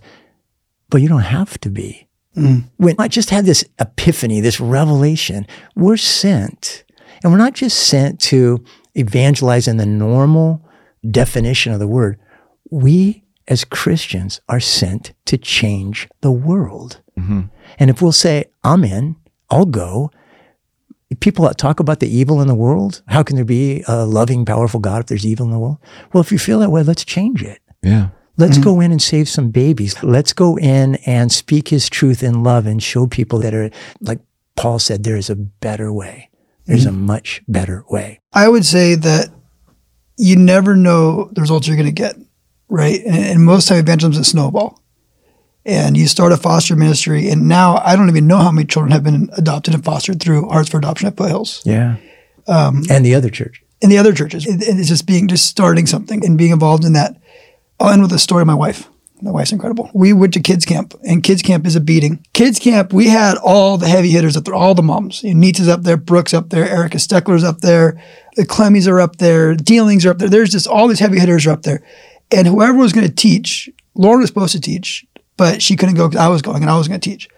but 0.90 1.02
you 1.02 1.10
don't 1.10 1.22
have 1.22 1.60
to 1.62 1.70
be. 1.70 2.08
Mm. 2.38 2.70
When 2.78 2.96
I 3.00 3.08
just 3.08 3.32
had 3.32 3.46
this 3.46 3.66
epiphany, 3.80 4.40
this 4.40 4.60
revelation, 4.60 5.48
we're 5.76 5.98
sent. 5.98 6.84
And 7.24 7.32
we're 7.32 7.40
not 7.40 7.54
just 7.54 7.88
sent 7.88 8.20
to 8.22 8.64
evangelize 8.96 9.68
in 9.68 9.78
the 9.78 9.86
normal 9.86 10.64
definition 11.10 11.74
of 11.74 11.80
the 11.80 11.88
word. 11.88 12.20
We 12.70 13.24
as 13.48 13.66
Christians 13.66 14.40
are 14.48 14.60
sent 14.60 15.14
to 15.26 15.38
change 15.38 16.08
the 16.22 16.32
world. 16.32 17.02
Mm-hmm. 17.20 17.42
And 17.80 17.90
if 17.90 18.02
we'll 18.02 18.12
say, 18.12 18.46
I'm 18.64 18.84
in, 18.84 19.16
I'll 19.50 19.66
go. 19.66 20.12
People 21.22 21.46
that 21.46 21.58
talk 21.58 21.80
about 21.80 22.02
the 22.02 22.14
evil 22.14 22.42
in 22.42 22.48
the 22.48 22.56
world, 22.56 23.02
how 23.08 23.24
can 23.24 23.38
there 23.38 23.46
be 23.46 23.84
a 23.88 24.06
loving, 24.06 24.44
powerful 24.44 24.80
God 24.80 25.02
if 25.02 25.06
there's 25.06 25.26
evil 25.26 25.46
in 25.46 25.52
the 25.52 25.60
world? 25.60 25.78
Well, 26.12 26.22
if 26.22 26.32
you 26.32 26.40
feel 26.40 26.60
that 26.60 26.72
way, 26.72 26.84
let's 26.84 27.06
change 27.06 27.42
it. 27.42 27.62
Yeah. 27.82 28.10
Let's 28.38 28.56
mm-hmm. 28.56 28.64
go 28.64 28.82
in 28.82 28.92
and 28.92 29.02
save 29.02 29.30
some 29.30 29.52
babies. 29.52 30.02
Let's 30.04 30.34
go 30.34 30.58
in 30.58 30.96
and 31.06 31.32
speak 31.32 31.68
his 31.68 31.90
truth 31.90 32.24
in 32.24 32.44
love 32.44 32.66
and 32.66 32.82
show 32.82 33.06
people 33.06 33.40
that 33.40 33.54
are, 33.54 33.70
like 34.00 34.20
Paul 34.56 34.80
said, 34.80 35.04
there 35.04 35.16
is 35.16 35.30
a 35.30 35.36
better 35.36 35.94
way. 35.94 36.30
There's 36.66 36.86
a 36.86 36.90
mm-hmm. 36.90 37.06
much 37.06 37.44
better 37.48 37.84
way. 37.90 38.20
I 38.34 38.48
would 38.48 38.66
say 38.66 38.96
that 38.96 39.30
you 40.18 40.36
never 40.36 40.76
know 40.76 41.30
the 41.34 41.42
results 41.42 41.68
you're 41.68 41.78
going 41.78 41.86
to 41.88 41.92
get, 41.92 42.16
right? 42.70 43.00
And, 43.06 43.26
and 43.26 43.46
most 43.46 43.68
time 43.68 43.78
evangelism 43.78 44.14
is 44.14 44.28
a 44.28 44.30
snowball. 44.30 44.81
And 45.66 45.96
you 45.96 46.08
start 46.08 46.32
a 46.32 46.38
foster 46.38 46.76
ministry, 46.76 47.30
and 47.30 47.48
now 47.48 47.80
I 47.86 47.96
don't 47.96 48.10
even 48.10 48.26
know 48.26 48.38
how 48.38 48.52
many 48.52 48.66
children 48.66 48.92
have 48.92 49.04
been 49.04 49.30
adopted 49.38 49.76
and 49.76 49.84
fostered 49.86 50.20
through 50.20 50.50
Hearts 50.50 50.70
for 50.70 50.78
Adoption 50.80 51.08
at 51.08 51.18
Foothills 51.18 51.62
Yeah. 51.66 51.98
and 52.48 53.06
the 53.06 53.14
other 53.14 53.30
church. 53.30 53.62
And 53.84 53.92
the 53.92 53.98
other 53.98 54.14
churches. 54.14 54.46
It- 54.48 54.64
it's 54.64 54.88
just 54.90 55.06
being 55.06 55.28
just 55.28 55.46
starting 55.48 55.86
something 55.88 56.26
and 56.26 56.38
being 56.38 56.52
involved 56.52 56.84
in 56.86 56.94
that. 56.94 57.16
I'll 57.80 57.90
end 57.90 58.02
with 58.02 58.12
a 58.14 58.20
story 58.20 58.42
of 58.42 58.48
my 58.48 58.54
wife. 58.56 58.88
My 59.24 59.30
wife's 59.30 59.52
incredible. 59.52 59.88
We 59.94 60.14
went 60.14 60.34
to 60.34 60.40
kids 60.40 60.66
camp, 60.66 60.96
and 61.04 61.22
kids 61.22 61.44
camp 61.44 61.68
is 61.68 61.76
a 61.76 61.80
beating. 61.80 62.26
Kids 62.34 62.58
camp, 62.58 62.92
we 62.92 63.08
had 63.08 63.38
all 63.38 63.78
the 63.78 63.88
heavy 63.88 64.10
hitters 64.10 64.36
up 64.36 64.46
there, 64.46 64.56
all 64.56 64.74
the 64.74 64.82
moms. 64.82 65.22
You 65.24 65.36
know, 65.36 65.48
is 65.48 65.68
up 65.68 65.84
there, 65.84 65.96
Brooks 65.98 66.34
up 66.34 66.50
there, 66.50 66.68
Erica 66.68 66.98
Steckler's 66.98 67.44
up 67.44 67.62
there, 67.62 68.02
the 68.36 68.46
Clemmies 68.48 68.88
are 68.88 69.00
up 69.00 69.18
there, 69.18 69.54
Dealings 69.56 70.06
are 70.08 70.10
up 70.12 70.18
there. 70.18 70.30
There's 70.30 70.50
just 70.50 70.66
all 70.66 70.88
these 70.88 70.98
heavy 71.00 71.20
hitters 71.20 71.46
are 71.46 71.52
up 71.52 71.62
there, 71.62 71.84
and 72.32 72.48
whoever 72.48 72.74
was 72.80 72.94
going 72.94 73.06
to 73.08 73.14
teach, 73.14 73.70
Lauren 73.94 74.22
was 74.22 74.30
supposed 74.30 74.54
to 74.54 74.60
teach, 74.62 75.06
but 75.38 75.62
she 75.62 75.76
couldn't 75.76 75.96
go 75.96 76.08
because 76.08 76.24
I 76.24 76.30
was 76.30 76.42
going, 76.42 76.62
and 76.62 76.70
I 76.70 76.78
was 76.78 76.88
going 76.88 77.00
to 77.00 77.10
teach. 77.10 77.30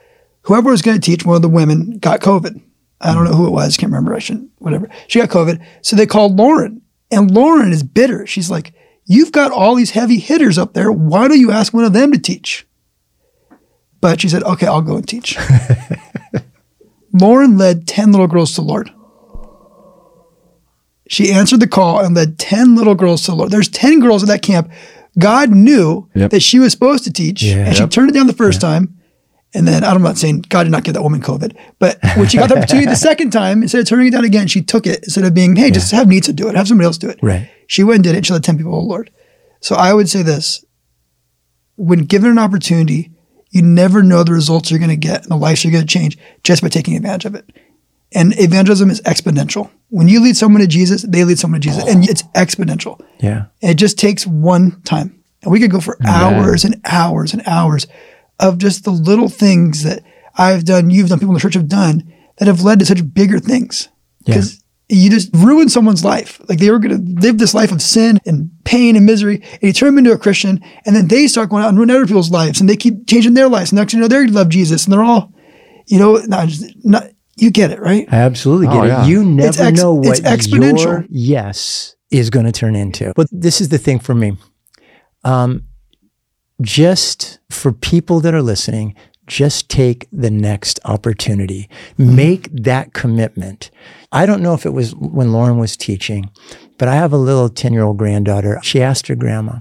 Whoever 0.43 0.71
was 0.71 0.82
going 0.82 0.99
to 0.99 1.06
teach, 1.06 1.25
one 1.25 1.36
of 1.36 1.41
the 1.41 1.49
women 1.49 1.97
got 1.99 2.19
COVID. 2.19 2.62
I 2.99 3.13
don't 3.13 3.25
know 3.25 3.36
who 3.36 3.47
it 3.47 3.51
was. 3.51 3.77
Can't 3.77 3.91
remember. 3.91 4.15
I 4.15 4.19
shouldn't. 4.19 4.51
Whatever. 4.60 4.89
She 5.08 5.19
got 5.19 5.29
COVID. 5.29 5.63
So 5.82 5.95
they 5.95 6.06
called 6.06 6.38
Lauren, 6.38 6.82
and 7.12 7.32
Lauren 7.32 7.71
is 7.71 7.84
bitter. 7.84 8.25
She's 8.25 8.49
like, 8.49 8.73
"You've 9.06 9.32
got 9.32 9.51
all 9.51 9.75
these 9.75 9.91
heavy 9.91 10.19
hitters 10.19 10.58
up 10.58 10.73
there. 10.73 10.91
Why 10.91 11.27
don't 11.27 11.39
you 11.39 11.51
ask 11.51 11.73
one 11.73 11.86
of 11.86 11.93
them 11.93 12.12
to 12.12 12.17
teach?" 12.17 12.65
But 13.99 14.21
she 14.21 14.29
said, 14.29 14.43
"Okay, 14.43 14.67
I'll 14.67 14.82
go 14.82 14.97
and 14.97 15.08
teach." 15.08 15.38
Lauren 17.13 17.58
led 17.58 17.88
ten 17.88 18.12
little 18.12 18.27
girls 18.27 18.56
to 18.56 18.62
the 18.62 18.67
Lord. 18.67 18.89
She 21.08 21.32
answered 21.32 21.60
the 21.60 21.67
call 21.67 21.99
and 21.99 22.15
led 22.15 22.39
ten 22.39 22.75
little 22.75 22.95
girls 22.95 23.23
to 23.23 23.32
the 23.32 23.38
Lord. 23.38 23.51
There's 23.51 23.69
ten 23.69 23.99
girls 23.99 24.23
at 24.23 24.29
that 24.29 24.41
camp. 24.41 24.71
God 25.19 25.52
knew 25.52 26.10
Yep. 26.15 26.32
that 26.32 26.41
she 26.41 26.60
was 26.60 26.71
supposed 26.71 27.04
to 27.06 27.13
teach, 27.13 27.43
Yeah. 27.43 27.65
and 27.67 27.76
she 27.76 27.86
turned 27.88 28.10
it 28.10 28.13
down 28.13 28.28
the 28.28 28.34
first 28.34 28.60
time. 28.62 28.95
And 29.56 29.67
then 29.67 29.84
I'm 29.84 30.02
not 30.02 30.17
saying 30.17 30.45
God 30.49 30.63
did 30.63 30.71
not 30.71 30.84
give 30.84 30.95
that 30.95 31.04
woman 31.04 31.21
COVID, 31.21 31.56
but 31.78 31.99
when 32.17 32.28
she 32.28 32.38
got 32.39 32.49
the 32.49 32.58
opportunity 32.58 32.88
the 32.88 32.95
second 33.12 33.30
time, 33.30 33.62
instead 33.62 33.82
of 33.82 33.88
turning 33.88 34.08
it 34.08 34.12
down 34.12 34.26
again, 34.26 34.47
she 34.47 34.63
took 34.63 34.88
it 34.88 35.04
instead 35.04 35.26
of 35.26 35.36
being, 35.36 35.56
hey, 35.56 35.69
just 35.69 35.91
have 35.91 36.08
Nita 36.08 36.34
do 36.34 36.47
it, 36.49 36.56
have 36.56 36.67
somebody 36.67 36.86
else 36.88 36.97
do 36.97 37.08
it. 37.10 37.19
Right. 37.21 37.47
She 37.67 37.84
went 37.84 37.97
and 37.97 38.04
did 38.04 38.15
it. 38.15 38.26
She 38.26 38.34
led 38.34 38.43
10 38.43 38.58
people 38.58 38.71
to 38.71 38.78
the 38.84 38.88
Lord. 38.89 39.12
So 39.62 39.76
I 39.76 39.93
would 39.93 40.10
say 40.10 40.23
this 40.23 40.65
when 41.76 41.99
given 42.06 42.32
an 42.32 42.39
opportunity, 42.39 43.12
you 43.52 43.62
never 43.62 44.02
know 44.02 44.23
the 44.23 44.34
results 44.34 44.71
you're 44.71 44.80
going 44.80 44.89
to 44.89 44.95
get 44.95 45.21
and 45.21 45.30
the 45.32 45.36
lives 45.38 45.63
you're 45.63 45.71
going 45.71 45.86
to 45.86 45.93
change 45.99 46.17
just 46.43 46.63
by 46.63 46.69
taking 46.69 46.95
advantage 46.95 47.26
of 47.26 47.36
it. 47.36 47.45
And 48.15 48.38
evangelism 48.39 48.89
is 48.89 49.02
exponential. 49.02 49.69
When 49.89 50.08
you 50.08 50.21
lead 50.21 50.38
someone 50.38 50.62
to 50.62 50.67
Jesus, 50.67 51.04
they 51.04 51.23
lead 51.23 51.39
someone 51.39 51.62
to 51.62 51.67
Jesus, 51.67 51.84
and 51.88 52.04
oh. 52.04 52.08
it's 52.10 52.23
exponential. 52.36 53.02
Yeah. 53.19 53.45
It 53.62 53.76
just 53.76 53.97
takes 53.97 54.26
one 54.26 54.82
time. 54.82 55.23
And 55.41 55.52
we 55.52 55.60
could 55.60 55.71
go 55.71 55.82
for 55.82 55.97
hours 56.06 56.63
and 56.63 56.80
hours 56.86 57.34
and 57.34 57.43
hours 57.45 57.88
of 58.39 58.58
just 58.58 58.86
the 58.86 58.91
little 58.91 59.30
things 59.30 59.84
that 59.84 60.04
I've 60.36 60.63
done, 60.63 60.89
you've 60.89 61.10
done, 61.10 61.19
people 61.19 61.34
in 61.34 61.36
the 61.36 61.41
church 61.41 61.54
have 61.54 61.67
done 61.67 62.12
that 62.38 62.47
have 62.47 62.62
led 62.62 62.80
to 62.80 62.86
such 62.86 63.13
bigger 63.13 63.39
things. 63.39 63.89
Because 64.26 64.63
you 64.89 65.10
just 65.10 65.30
ruin 65.34 65.69
someone's 65.69 66.06
life. 66.06 66.39
Like 66.47 66.60
they 66.60 66.71
were 66.71 66.80
going 66.80 66.97
to 66.97 67.21
live 67.21 67.38
this 67.38 67.54
life 67.54 67.71
of 67.71 67.82
sin 67.82 68.19
and 68.26 68.52
pain 68.63 68.95
and 68.95 69.06
misery, 69.06 69.41
and 69.54 69.63
you 69.63 69.73
turn 69.73 69.88
them 69.88 69.99
into 69.99 70.13
a 70.13 70.17
Christian, 70.17 70.62
and 70.86 70.95
then 70.95 71.08
they 71.08 71.28
start 71.28 71.49
going 71.49 71.63
out 71.63 71.69
and 71.69 71.78
ruin 71.78 71.89
other 71.89 72.06
people's 72.06 72.32
lives, 72.32 72.60
and 72.60 72.69
they 72.69 72.78
keep 72.78 73.08
changing 73.08 73.34
their 73.34 73.49
lives. 73.49 73.71
And 73.71 73.80
next, 73.80 73.91
thing 73.91 74.02
you 74.02 74.08
know, 74.08 74.08
they 74.08 74.28
love 74.28 74.49
Jesus, 74.49 74.86
and 74.86 74.93
they're 74.93 75.04
all, 75.04 75.34
you 75.88 75.99
know, 75.99 76.17
not, 76.28 76.47
just- 76.47 76.86
not 76.86 77.10
you 77.36 77.52
get 77.52 77.72
it, 77.72 77.80
right? 77.80 78.08
I 78.12 78.17
absolutely 78.17 78.67
get 78.67 78.76
Oh, 78.76 79.02
it. 79.04 79.08
You 79.08 79.24
never 79.24 79.50
It's 79.50 79.60
ex- 79.60 79.78
know 79.80 80.00
it's 80.04 80.22
what 80.22 80.39
exponential. 80.39 80.84
your 80.84 81.06
yes 81.10 81.96
is 82.12 82.30
going 82.30 82.46
to 82.46 82.52
turn 82.52 82.76
into. 82.76 83.12
But 83.15 83.28
this 83.32 83.60
is 83.62 83.69
the 83.69 83.78
thing 83.80 84.00
for 84.00 84.13
me. 84.13 84.38
Um, 85.24 85.63
just 86.62 87.39
for 87.50 87.72
people 87.72 88.19
that 88.22 88.34
are 88.34 88.41
listening, 88.41 88.96
just 89.26 89.69
take 89.69 90.08
the 90.12 90.30
next 90.30 90.80
opportunity. 90.86 91.69
Make 91.98 92.50
that 92.52 92.93
commitment. 92.93 93.72
I 94.12 94.26
don't 94.26 94.43
know 94.43 94.54
if 94.54 94.65
it 94.65 94.72
was 94.72 94.93
when 94.96 95.32
Lauren 95.32 95.58
was 95.58 95.76
teaching, 95.76 96.30
but 96.78 96.88
I 96.88 96.96
have 96.96 97.13
a 97.13 97.17
little 97.17 97.50
10 97.50 97.74
year 97.74 97.84
old 97.84 97.98
granddaughter. 97.98 98.60
She 98.62 98.82
asked 98.82 99.08
her 99.08 99.15
grandma 99.15 99.60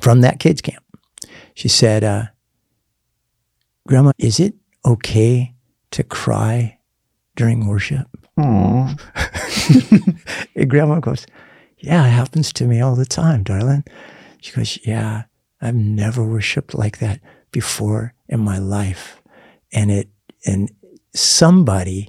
from 0.00 0.20
that 0.22 0.38
kids 0.40 0.60
camp, 0.62 0.84
she 1.54 1.68
said, 1.68 2.04
uh, 2.04 2.24
Grandma, 3.86 4.12
is 4.18 4.40
it 4.40 4.54
okay 4.84 5.54
to 5.92 6.02
cry 6.02 6.75
during 7.36 7.66
worship? 7.66 8.08
And 10.54 10.70
grandma 10.70 11.00
goes, 11.00 11.26
Yeah, 11.78 12.06
it 12.06 12.10
happens 12.10 12.52
to 12.54 12.66
me 12.66 12.80
all 12.80 12.96
the 12.96 13.06
time, 13.06 13.42
darling. 13.42 13.84
She 14.40 14.52
goes, 14.52 14.78
Yeah, 14.84 15.24
I've 15.60 15.74
never 15.74 16.24
worshiped 16.24 16.74
like 16.74 16.98
that 16.98 17.20
before 17.52 18.14
in 18.28 18.40
my 18.40 18.58
life. 18.58 19.22
And 19.72 19.90
it 19.90 20.08
and 20.44 20.70
somebody 21.14 22.08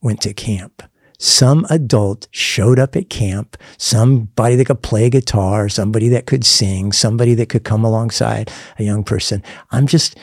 went 0.00 0.20
to 0.22 0.32
camp. 0.32 0.82
Some 1.20 1.66
adult 1.68 2.28
showed 2.30 2.78
up 2.78 2.94
at 2.94 3.10
camp, 3.10 3.56
somebody 3.76 4.54
that 4.54 4.66
could 4.66 4.82
play 4.82 5.10
guitar, 5.10 5.68
somebody 5.68 6.08
that 6.10 6.26
could 6.26 6.46
sing, 6.46 6.92
somebody 6.92 7.34
that 7.34 7.48
could 7.48 7.64
come 7.64 7.84
alongside 7.84 8.52
a 8.78 8.84
young 8.84 9.02
person. 9.02 9.42
I'm 9.72 9.86
just 9.88 10.16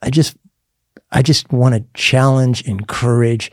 I 0.00 0.10
just 0.10 0.36
I 1.10 1.22
just 1.22 1.52
want 1.52 1.74
to 1.74 1.84
challenge, 1.94 2.62
encourage, 2.62 3.50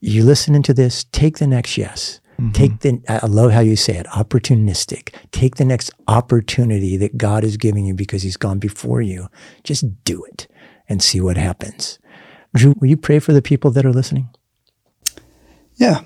you 0.00 0.24
listening 0.24 0.62
to 0.64 0.74
this, 0.74 1.04
take 1.04 1.38
the 1.38 1.46
next 1.46 1.78
yes. 1.78 2.20
Mm-hmm. 2.38 2.52
Take 2.52 2.80
the, 2.80 3.00
I 3.08 3.26
love 3.26 3.52
how 3.52 3.60
you 3.60 3.76
say 3.76 3.96
it, 3.96 4.06
opportunistic. 4.08 5.14
Take 5.32 5.56
the 5.56 5.64
next 5.64 5.90
opportunity 6.06 6.96
that 6.98 7.16
God 7.16 7.44
is 7.44 7.56
giving 7.56 7.86
you 7.86 7.94
because 7.94 8.22
He's 8.22 8.36
gone 8.36 8.58
before 8.58 9.00
you. 9.00 9.28
Just 9.64 10.04
do 10.04 10.22
it 10.24 10.46
and 10.88 11.02
see 11.02 11.20
what 11.20 11.38
happens. 11.38 11.98
Drew, 12.54 12.74
will 12.78 12.88
you 12.88 12.96
pray 12.96 13.18
for 13.18 13.32
the 13.32 13.42
people 13.42 13.70
that 13.70 13.86
are 13.86 13.92
listening? 13.92 14.28
Yeah. 15.76 16.02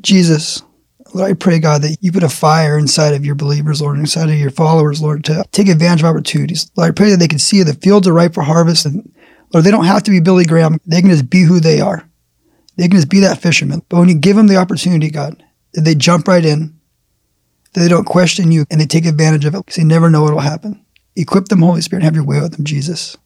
Jesus, 0.00 0.62
Lord, 1.16 1.30
I 1.30 1.34
pray, 1.34 1.58
God, 1.58 1.80
that 1.80 1.96
you 2.02 2.12
put 2.12 2.22
a 2.22 2.28
fire 2.28 2.78
inside 2.78 3.14
of 3.14 3.24
your 3.24 3.34
believers, 3.34 3.80
Lord, 3.80 3.98
inside 3.98 4.28
of 4.28 4.34
your 4.34 4.50
followers, 4.50 5.00
Lord, 5.00 5.24
to 5.24 5.44
take 5.50 5.66
advantage 5.66 6.02
of 6.02 6.06
opportunities. 6.06 6.70
Lord, 6.76 6.90
I 6.90 6.92
pray 6.92 7.08
that 7.08 7.16
they 7.16 7.26
can 7.26 7.38
see 7.38 7.62
the 7.62 7.72
fields 7.72 8.06
are 8.06 8.12
ripe 8.12 8.34
for 8.34 8.42
harvest. 8.42 8.84
And 8.84 9.10
Lord, 9.54 9.64
they 9.64 9.70
don't 9.70 9.86
have 9.86 10.02
to 10.02 10.10
be 10.10 10.20
Billy 10.20 10.44
Graham. 10.44 10.78
They 10.84 11.00
can 11.00 11.08
just 11.08 11.30
be 11.30 11.44
who 11.44 11.58
they 11.58 11.80
are. 11.80 12.06
They 12.76 12.86
can 12.88 12.98
just 12.98 13.08
be 13.08 13.20
that 13.20 13.40
fisherman. 13.40 13.80
But 13.88 13.98
when 13.98 14.10
you 14.10 14.14
give 14.14 14.36
them 14.36 14.46
the 14.46 14.58
opportunity, 14.58 15.10
God, 15.10 15.42
that 15.72 15.80
they 15.82 15.94
jump 15.94 16.28
right 16.28 16.44
in, 16.44 16.78
that 17.72 17.80
they 17.80 17.88
don't 17.88 18.04
question 18.04 18.52
you 18.52 18.66
and 18.70 18.78
they 18.78 18.84
take 18.84 19.06
advantage 19.06 19.46
of 19.46 19.54
it 19.54 19.58
because 19.58 19.76
they 19.76 19.84
never 19.84 20.10
know 20.10 20.22
what 20.22 20.34
will 20.34 20.40
happen. 20.40 20.84
Equip 21.16 21.46
them, 21.46 21.62
Holy 21.62 21.80
Spirit, 21.80 22.00
and 22.00 22.04
have 22.04 22.14
your 22.14 22.26
way 22.26 22.42
with 22.42 22.56
them, 22.56 22.66
Jesus. 22.66 23.16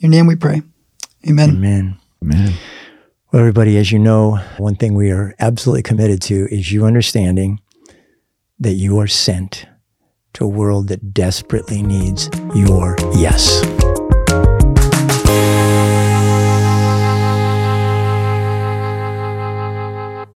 In 0.00 0.12
your 0.12 0.20
name 0.20 0.26
we 0.26 0.36
pray. 0.36 0.60
Amen. 1.26 1.50
Amen. 1.50 1.98
Man. 2.20 2.52
Well, 3.32 3.38
everybody, 3.38 3.76
as 3.76 3.92
you 3.92 4.00
know, 4.00 4.38
one 4.58 4.74
thing 4.74 4.94
we 4.94 5.12
are 5.12 5.36
absolutely 5.38 5.84
committed 5.84 6.20
to 6.22 6.52
is 6.52 6.72
you 6.72 6.84
understanding 6.84 7.60
that 8.58 8.72
you 8.72 8.98
are 8.98 9.06
sent 9.06 9.66
to 10.32 10.44
a 10.44 10.48
world 10.48 10.88
that 10.88 11.14
desperately 11.14 11.80
needs 11.80 12.28
your 12.56 12.96
yes. 13.14 13.62